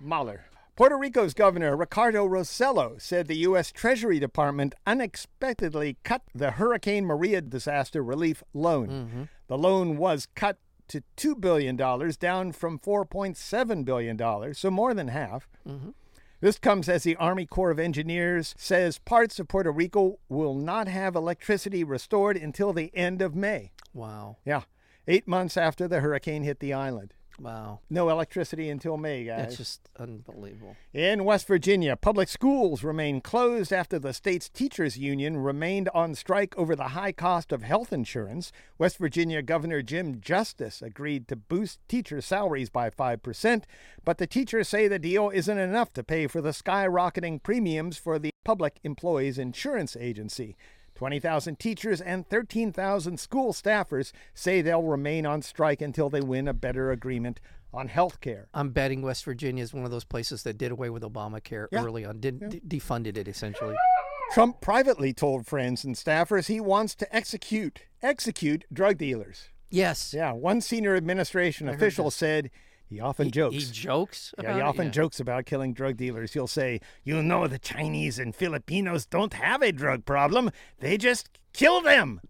Mahler. 0.02 0.46
Puerto 0.78 0.96
Rico's 0.96 1.34
governor, 1.34 1.76
Ricardo 1.76 2.28
Rossello, 2.28 3.02
said 3.02 3.28
the 3.28 3.38
U.S. 3.38 3.72
Treasury 3.72 4.20
Department 4.20 4.76
unexpectedly 4.86 5.98
cut 6.04 6.22
the 6.36 6.52
Hurricane 6.52 7.04
Maria 7.04 7.42
disaster 7.42 8.04
relief 8.04 8.44
loan. 8.54 8.88
Mm-hmm. 8.88 9.24
The 9.48 9.58
loan 9.58 9.98
was 9.98 10.28
cut 10.36 10.60
to 10.90 11.02
$2 11.18 11.42
billion, 11.42 11.76
down 11.76 12.52
from 12.52 12.78
$4.7 12.78 13.86
billion, 13.86 14.54
so 14.54 14.70
more 14.70 14.94
than 14.94 15.08
half. 15.08 15.50
Mm-hmm. 15.68 15.90
This 16.42 16.60
comes 16.60 16.88
as 16.88 17.02
the 17.02 17.16
Army 17.16 17.48
Corps 17.48 17.72
of 17.72 17.80
Engineers 17.80 18.54
says 18.56 19.00
parts 19.00 19.40
of 19.40 19.48
Puerto 19.48 19.72
Rico 19.72 20.20
will 20.30 20.54
not 20.54 20.88
have 20.88 21.16
electricity 21.16 21.84
restored 21.84 22.38
until 22.38 22.72
the 22.72 22.96
end 22.96 23.24
of 23.24 23.36
May. 23.36 23.72
Wow. 23.96 24.38
Yeah, 24.46 24.62
eight 25.08 25.28
months 25.28 25.58
after 25.58 25.88
the 25.88 26.02
hurricane 26.02 26.44
hit 26.44 26.60
the 26.60 26.74
island. 26.74 27.16
Wow. 27.40 27.82
No 27.90 28.10
electricity 28.10 28.70
until 28.70 28.98
May, 28.98 29.24
guys. 29.26 29.38
That's 29.38 29.58
just 29.58 29.90
unbelievable. 30.00 30.76
In 30.94 31.24
West 31.24 31.48
Virginia, 31.48 31.96
public 31.96 32.30
schools 32.30 32.84
remain 32.84 33.22
closed 33.22 33.72
after 33.72 34.00
the 34.00 34.14
state's 34.14 34.50
teachers 34.50 34.98
union 34.98 35.38
remained 35.38 35.90
on 35.90 36.16
strike 36.16 36.58
over 36.58 36.76
the 36.76 36.90
high 36.90 37.12
cost 37.12 37.52
of 37.52 37.62
health 37.62 37.94
insurance. 37.94 38.52
West 38.78 38.98
Virginia 38.98 39.42
Governor 39.42 39.84
Jim 39.84 40.20
Justice 40.20 40.82
agreed 40.82 41.28
to 41.28 41.36
boost 41.36 41.80
teacher 41.88 42.22
salaries 42.22 42.70
by 42.70 42.90
5%, 42.90 43.64
but 44.04 44.18
the 44.18 44.28
teachers 44.28 44.68
say 44.68 44.88
the 44.88 44.98
deal 44.98 45.30
isn't 45.30 45.58
enough 45.58 45.94
to 45.94 46.04
pay 46.04 46.26
for 46.26 46.42
the 46.42 46.50
skyrocketing 46.50 47.42
premiums 47.44 47.98
for 47.98 48.18
the 48.18 48.32
Public 48.44 48.80
Employees 48.84 49.38
Insurance 49.38 49.96
Agency. 50.00 50.56
20,000 50.98 51.60
teachers 51.60 52.02
and 52.02 52.28
13,000 52.28 53.20
school 53.20 53.54
staffers 53.54 54.12
say 54.34 54.62
they'll 54.64 54.82
remain 54.82 55.28
on 55.28 55.44
strike 55.44 55.80
until 55.80 56.10
they 56.10 56.22
win 56.22 56.48
a 56.48 56.54
better 56.56 56.90
agreement 56.92 57.40
on 57.72 57.88
health 57.88 58.20
care. 58.20 58.48
I'm 58.52 58.72
betting 58.72 59.04
West 59.04 59.24
Virginia 59.24 59.64
is 59.64 59.76
one 59.76 59.86
of 59.86 59.92
those 59.92 60.04
places 60.06 60.42
that 60.42 60.58
did 60.58 60.72
away 60.72 60.90
with 60.90 61.04
Obamacare 61.04 61.68
Yeah. 61.72 61.84
early 61.84 62.04
on, 62.04 62.20
did 62.20 62.40
de- 62.50 62.80
defunded 62.80 63.16
it 63.16 63.28
essentially. 63.28 63.76
Trump 64.34 64.60
privately 64.60 65.14
told 65.14 65.46
friends 65.46 65.86
and 65.86 65.94
staffers 65.94 66.48
he 66.48 66.60
wants 66.60 66.96
to 66.96 67.16
execute 67.16 67.82
execute 68.02 68.66
drug 68.74 68.98
dealers. 68.98 69.50
Yes. 69.70 70.14
Yeah, 70.16 70.32
one 70.32 70.62
senior 70.62 70.96
administration 70.96 71.70
official 71.70 72.10
said 72.10 72.50
he 72.90 73.00
often 73.00 73.26
He, 73.26 73.32
jokes. 73.32 73.56
he 73.56 73.62
jokes 73.72 74.34
yeah, 74.38 74.44
about 74.46 74.56
he 74.56 74.60
it? 74.62 74.64
often 74.64 74.86
Yeah. 74.88 74.92
jokes 74.92 75.20
about 75.20 75.46
killing 75.46 75.74
drug 75.74 75.98
dealers. 75.98 76.34
He'll 76.34 76.48
say, 76.48 76.80
"You 77.04 77.22
know, 77.22 77.48
the 77.48 77.60
Chinese 77.60 78.18
and 78.20 78.36
Filipinos 78.36 79.06
don't 79.06 79.34
have 79.34 79.62
a 79.62 79.72
drug 79.72 80.06
problem; 80.06 80.52
they 80.80 80.98
just 80.98 81.30
kill 81.54 81.82
them." 81.82 82.22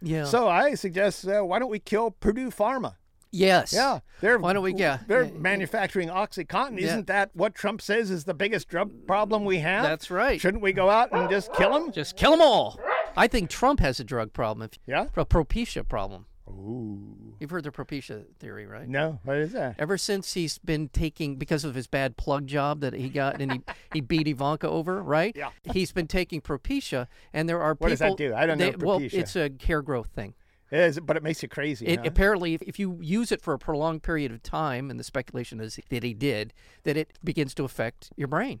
Yeah. 0.00 0.24
So 0.24 0.48
I 0.48 0.74
suggest, 0.74 1.26
uh, 1.28 1.42
why 1.42 1.58
don't 1.60 1.70
we 1.70 1.78
kill 1.78 2.10
Purdue 2.10 2.50
Pharma? 2.50 2.96
yes. 3.34 3.72
Yeah, 3.72 4.00
they're 4.20 4.38
Why 4.38 4.52
don't 4.52 4.62
we- 4.62 4.74
yeah, 4.74 4.98
they're 5.06 5.22
yeah, 5.24 5.30
yeah. 5.32 5.38
manufacturing 5.38 6.08
OxyContin. 6.10 6.78
Yeah. 6.78 6.86
Isn't 6.88 7.06
that 7.06 7.30
what 7.34 7.54
Trump 7.54 7.80
says 7.80 8.10
is 8.10 8.24
the 8.24 8.34
biggest 8.34 8.68
drug 8.68 9.06
problem 9.06 9.44
we 9.46 9.58
have? 9.60 9.84
That's 9.84 10.10
right. 10.10 10.38
Shouldn't 10.40 10.62
we 10.62 10.72
go 10.74 10.90
out 10.90 11.12
and 11.12 11.30
just 11.30 11.50
kill 11.54 11.72
them? 11.72 11.92
Just 11.92 12.16
kill 12.16 12.32
them 12.32 12.42
all. 12.42 12.78
I 13.16 13.28
think 13.28 13.48
Trump 13.48 13.80
has 13.80 13.98
a 14.00 14.04
drug 14.04 14.32
problem. 14.34 14.68
If, 14.70 14.78
Yeah. 14.86 15.06
A 15.16 15.24
propecia 15.24 15.86
problem. 15.88 16.26
Ooh. 16.48 17.34
You've 17.40 17.50
heard 17.50 17.64
the 17.64 17.70
propecia 17.70 18.24
theory, 18.38 18.66
right? 18.66 18.88
No, 18.88 19.20
what 19.24 19.36
is 19.36 19.52
that? 19.52 19.76
Ever 19.78 19.96
since 19.96 20.34
he's 20.34 20.58
been 20.58 20.88
taking, 20.88 21.36
because 21.36 21.64
of 21.64 21.74
his 21.74 21.86
bad 21.86 22.16
plug 22.16 22.46
job 22.46 22.80
that 22.80 22.94
he 22.94 23.08
got 23.08 23.40
and 23.40 23.52
he, 23.52 23.60
he 23.92 24.00
beat 24.00 24.28
Ivanka 24.28 24.68
over, 24.68 25.02
right? 25.02 25.34
Yeah. 25.36 25.50
He's 25.72 25.92
been 25.92 26.06
taking 26.06 26.40
Propecia, 26.40 27.06
and 27.32 27.48
there 27.48 27.60
are 27.60 27.74
people. 27.74 27.84
What 27.86 27.90
does 27.90 27.98
that 28.00 28.16
do? 28.16 28.34
I 28.34 28.46
don't 28.46 28.58
know 28.58 28.70
they- 28.70 28.76
Well, 28.84 29.00
it's 29.02 29.36
a 29.36 29.50
hair 29.64 29.82
growth 29.82 30.08
thing. 30.08 30.34
It 30.70 30.78
is, 30.80 31.00
but 31.00 31.18
it 31.18 31.22
makes 31.22 31.42
you 31.42 31.48
crazy. 31.50 31.86
It 31.86 31.98
huh? 32.00 32.04
apparently, 32.06 32.54
if, 32.54 32.62
if 32.62 32.78
you 32.78 32.98
use 33.02 33.30
it 33.30 33.42
for 33.42 33.52
a 33.52 33.58
prolonged 33.58 34.02
period 34.02 34.32
of 34.32 34.42
time, 34.42 34.90
and 34.90 34.98
the 34.98 35.04
speculation 35.04 35.60
is 35.60 35.78
that 35.90 36.02
he 36.02 36.14
did, 36.14 36.54
that 36.84 36.96
it 36.96 37.18
begins 37.22 37.54
to 37.56 37.64
affect 37.64 38.10
your 38.16 38.28
brain. 38.28 38.60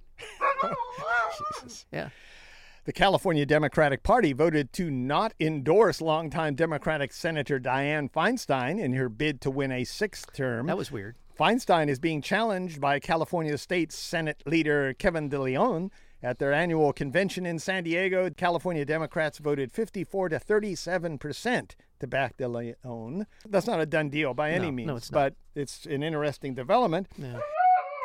Jesus. 1.60 1.86
Yeah. 1.92 2.10
The 2.84 2.92
California 2.92 3.46
Democratic 3.46 4.02
Party 4.02 4.32
voted 4.32 4.72
to 4.72 4.90
not 4.90 5.34
endorse 5.38 6.00
longtime 6.00 6.56
Democratic 6.56 7.12
Senator 7.12 7.60
Dianne 7.60 8.10
Feinstein 8.10 8.80
in 8.80 8.94
her 8.94 9.08
bid 9.08 9.40
to 9.42 9.50
win 9.52 9.70
a 9.70 9.84
sixth 9.84 10.32
term. 10.32 10.66
That 10.66 10.76
was 10.76 10.90
weird. 10.90 11.14
Feinstein 11.38 11.88
is 11.88 12.00
being 12.00 12.20
challenged 12.20 12.80
by 12.80 12.98
California 12.98 13.56
State 13.56 13.92
Senate 13.92 14.42
leader 14.46 14.94
Kevin 14.94 15.28
De 15.28 15.40
Leon. 15.40 15.90
At 16.24 16.38
their 16.38 16.52
annual 16.52 16.92
convention 16.92 17.46
in 17.46 17.58
San 17.58 17.82
Diego, 17.84 18.30
California 18.30 18.84
Democrats 18.84 19.38
voted 19.38 19.72
54 19.72 20.28
to 20.30 20.38
37 20.38 21.18
percent 21.18 21.74
to 22.00 22.06
back 22.06 22.36
De 22.36 22.46
Leon. 22.48 23.26
That's 23.48 23.66
not 23.66 23.80
a 23.80 23.86
done 23.86 24.08
deal 24.08 24.32
by 24.34 24.50
any 24.50 24.58
No, 24.58 24.64
no, 24.66 24.72
means, 24.72 24.90
it's 25.02 25.10
not. 25.12 25.18
but 25.18 25.34
it's 25.60 25.84
an 25.86 26.02
interesting 26.04 26.54
development. 26.54 27.08
Yeah. 27.16 27.40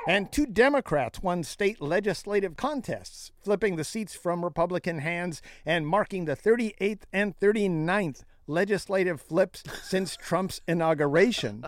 And 0.07 0.31
two 0.31 0.45
Democrats 0.45 1.21
won 1.21 1.43
state 1.43 1.81
legislative 1.81 2.55
contests, 2.55 3.33
flipping 3.43 3.75
the 3.75 3.83
seats 3.83 4.15
from 4.15 4.41
Republican 4.45 4.99
hands 4.99 5.41
and 5.65 5.85
marking 5.85 6.23
the 6.23 6.35
38th 6.35 7.01
and 7.11 7.37
39th 7.37 8.23
legislative 8.47 9.19
flips 9.19 9.63
since 9.83 10.15
Trump's 10.15 10.61
inauguration. 10.65 11.65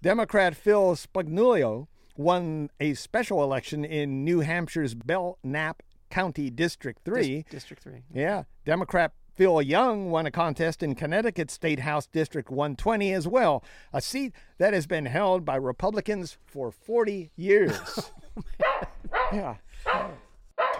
Democrat 0.00 0.56
Phil 0.56 0.96
Spagnuolo 0.96 1.86
won 2.16 2.70
a 2.80 2.94
special 2.94 3.42
election 3.42 3.84
in 3.84 4.24
New 4.24 4.40
Hampshire's 4.40 4.94
Belknap 4.94 5.82
County 6.08 6.48
District 6.48 7.04
3. 7.04 7.42
Dis- 7.42 7.50
District 7.50 7.82
3. 7.82 8.02
Yeah. 8.14 8.44
Democrat 8.64 9.12
Phil 9.34 9.60
Young 9.62 10.10
won 10.10 10.26
a 10.26 10.30
contest 10.30 10.82
in 10.82 10.94
Connecticut 10.94 11.50
State 11.50 11.80
House 11.80 12.06
District 12.06 12.50
120 12.50 13.12
as 13.12 13.26
well, 13.26 13.64
a 13.92 14.00
seat 14.00 14.32
that 14.58 14.72
has 14.72 14.86
been 14.86 15.06
held 15.06 15.44
by 15.44 15.56
Republicans 15.56 16.38
for 16.46 16.70
40 16.70 17.30
years. 17.36 18.12
yeah. 19.32 19.56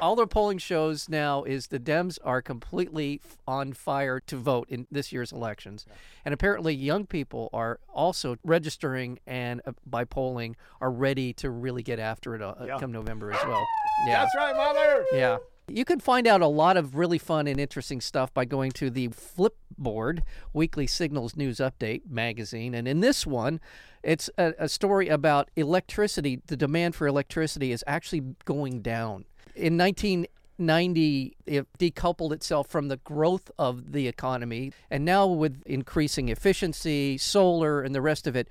All 0.01 0.17
the 0.17 0.27
polling 0.27 0.59
shows 0.59 1.09
now 1.09 1.43
is 1.45 1.69
the 1.69 1.81
Dems 1.81 2.19
are 2.23 2.43
completely 2.43 3.21
on 3.47 3.73
fire 3.73 4.21
to 4.21 4.37
vote 4.37 4.69
in 4.69 4.87
this 4.91 5.13
year's 5.13 5.33
elections. 5.33 5.87
And 6.25 6.33
apparently, 6.35 6.75
young 6.75 7.07
people 7.07 7.49
are 7.53 7.81
also 7.93 8.37
registering 8.45 9.19
and 9.27 9.63
uh, 9.67 9.73
by 9.87 10.05
polling 10.05 10.57
are 10.81 10.91
ready 10.91 11.33
to 11.35 11.51
really 11.51 11.83
get 11.83 11.99
after 11.99 12.35
it 12.35 12.43
uh, 12.43 12.55
Yeah. 12.67 12.79
come 12.79 12.93
November 12.93 13.33
as 13.33 13.45
well. 13.47 13.65
Yeah. 14.07 14.21
That's 14.23 14.35
right, 14.37 14.55
Mother. 14.57 15.05
Yeah. 15.13 15.39
You 15.67 15.87
can 15.87 15.99
find 15.99 16.27
out 16.27 16.43
a 16.43 16.47
lot 16.47 16.77
of 16.77 16.95
really 16.95 17.17
fun 17.17 17.47
and 17.47 17.59
interesting 17.59 18.03
stuff 18.03 18.33
by 18.35 18.45
going 18.45 18.73
to 18.73 18.91
the 18.91 19.09
Flipboard 19.09 20.21
Weekly 20.53 20.87
Signals 20.87 21.37
News 21.37 21.57
Update 21.57 22.03
magazine. 22.11 22.75
And 22.75 22.87
in 22.87 23.01
this 23.01 23.27
one, 23.27 23.61
it's 24.03 24.29
a, 24.37 24.53
a 24.59 24.69
story 24.69 25.09
about 25.09 25.51
electricity. 25.57 26.43
The 26.47 26.57
demand 26.57 26.95
for 26.95 27.07
electricity 27.07 27.73
is 27.73 27.83
actually 27.87 28.35
going 28.45 28.83
down. 28.83 29.25
In 29.55 29.79
1990, 29.79 31.37
it 31.47 31.67
decoupled 31.79 32.33
itself 32.33 32.69
from 32.69 32.89
the 32.89 32.99
growth 32.99 33.51
of 33.59 33.93
the 33.93 34.07
economy. 34.07 34.73
And 34.91 35.03
now, 35.03 35.27
with 35.27 35.63
increasing 35.65 36.29
efficiency, 36.29 37.17
solar, 37.17 37.81
and 37.81 37.95
the 37.95 38.03
rest 38.03 38.27
of 38.27 38.37
it, 38.37 38.49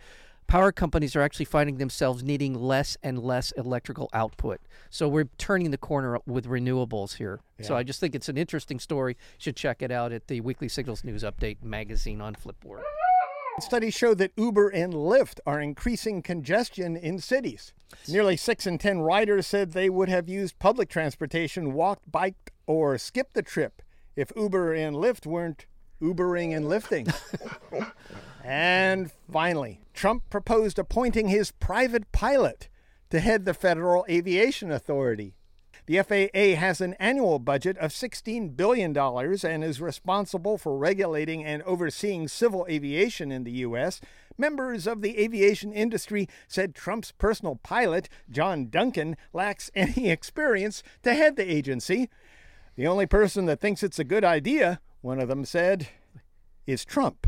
power 0.48 0.72
companies 0.72 1.16
are 1.16 1.22
actually 1.22 1.46
finding 1.46 1.78
themselves 1.78 2.24
needing 2.24 2.54
less 2.54 2.98
and 3.04 3.20
less 3.20 3.52
electrical 3.54 4.10
output. 4.14 4.62
So 4.89 5.08
we're 5.08 5.30
turning 5.38 5.72
the 5.72 5.78
corner 5.78 6.20
with 6.26 6.46
renewables 6.48 7.16
here. 7.18 7.39
So 7.62 7.76
I 7.78 7.84
just 7.84 8.00
think 8.02 8.14
it's 8.14 8.28
an 8.28 8.38
interesting 8.38 8.80
story. 8.80 9.14
You 9.14 9.38
should 9.38 9.56
check 9.56 9.82
it 9.82 9.89
out 9.89 10.12
at 10.12 10.28
the 10.28 10.41
Weekly 10.41 10.68
Signals 10.68 11.04
News 11.04 11.24
Update 11.24 11.64
magazine 11.64 12.20
on 12.20 12.36
Flipboard. 12.36 12.82
Studies 13.60 13.94
show 13.94 14.14
that 14.16 14.32
Uber 14.36 14.70
and 14.70 14.94
Lyft 14.94 15.39
are 15.46 15.62
increasing 15.62 16.22
congestion 16.22 16.98
in 16.98 17.20
cities. 17.20 17.72
Nearly 18.08 18.36
6 18.36 18.66
in 18.66 18.80
10 18.80 19.00
riders 19.00 19.46
said 19.46 19.72
they 19.72 19.89
would 19.89 20.10
have 20.10 20.28
used 20.28 20.58
public 20.60 20.89
transportation, 20.89 21.74
walked, 21.74 22.12
biked, 22.12 22.52
or 22.66 22.98
skipped 22.98 23.36
the 23.36 23.44
trip 23.44 23.82
if 24.16 24.32
Uber 24.36 24.74
and 24.74 24.96
Lyft 24.96 25.26
weren't 25.26 25.68
Ubering 26.02 26.56
and 26.56 26.68
lifting. 26.68 27.08
and 28.44 29.12
finally, 29.32 29.80
Trump 29.94 30.30
proposed 30.30 30.78
appointing 30.78 31.30
his 31.30 31.52
private 31.52 32.12
pilot 32.12 32.68
to 33.10 33.20
head 33.20 33.46
the 33.46 33.54
Federal 33.54 34.06
Aviation 34.10 34.72
Authority. 34.72 35.36
The 35.86 36.02
FAA 36.02 36.60
has 36.60 36.80
an 36.80 36.94
annual 36.94 37.39
budget 37.39 37.78
of 37.78 37.91
$16 37.91 38.56
billion 38.56 38.98
and 38.98 39.64
is 39.64 39.82
responsible 39.82 40.58
for 40.58 40.78
regulating 40.78 41.44
and 41.44 41.62
overseeing 41.64 42.30
civil 42.30 42.66
aviation 42.70 43.32
in 43.32 43.44
the 43.44 43.52
U.S. 43.52 44.00
Members 44.38 44.88
of 44.88 45.02
the 45.02 45.20
aviation 45.20 45.74
industry 45.74 46.30
said 46.48 46.74
Trump's 46.74 47.12
personal 47.12 47.58
pilot, 47.58 48.08
John 48.30 48.70
Dunkin, 48.70 49.18
lacks 49.34 49.70
any 49.76 50.10
experience 50.10 50.84
to 51.04 51.14
head 51.14 51.36
the 51.36 51.52
agency. 51.52 52.10
The 52.76 52.88
only 52.88 53.06
person 53.06 53.46
that 53.46 53.60
thinks 53.60 53.84
it's 53.84 54.00
a 54.00 54.06
good 54.06 54.24
idea, 54.24 54.80
one 55.02 55.20
of 55.20 55.28
them 55.28 55.44
said, 55.44 55.89
is 56.66 56.86
Trump. 56.86 57.28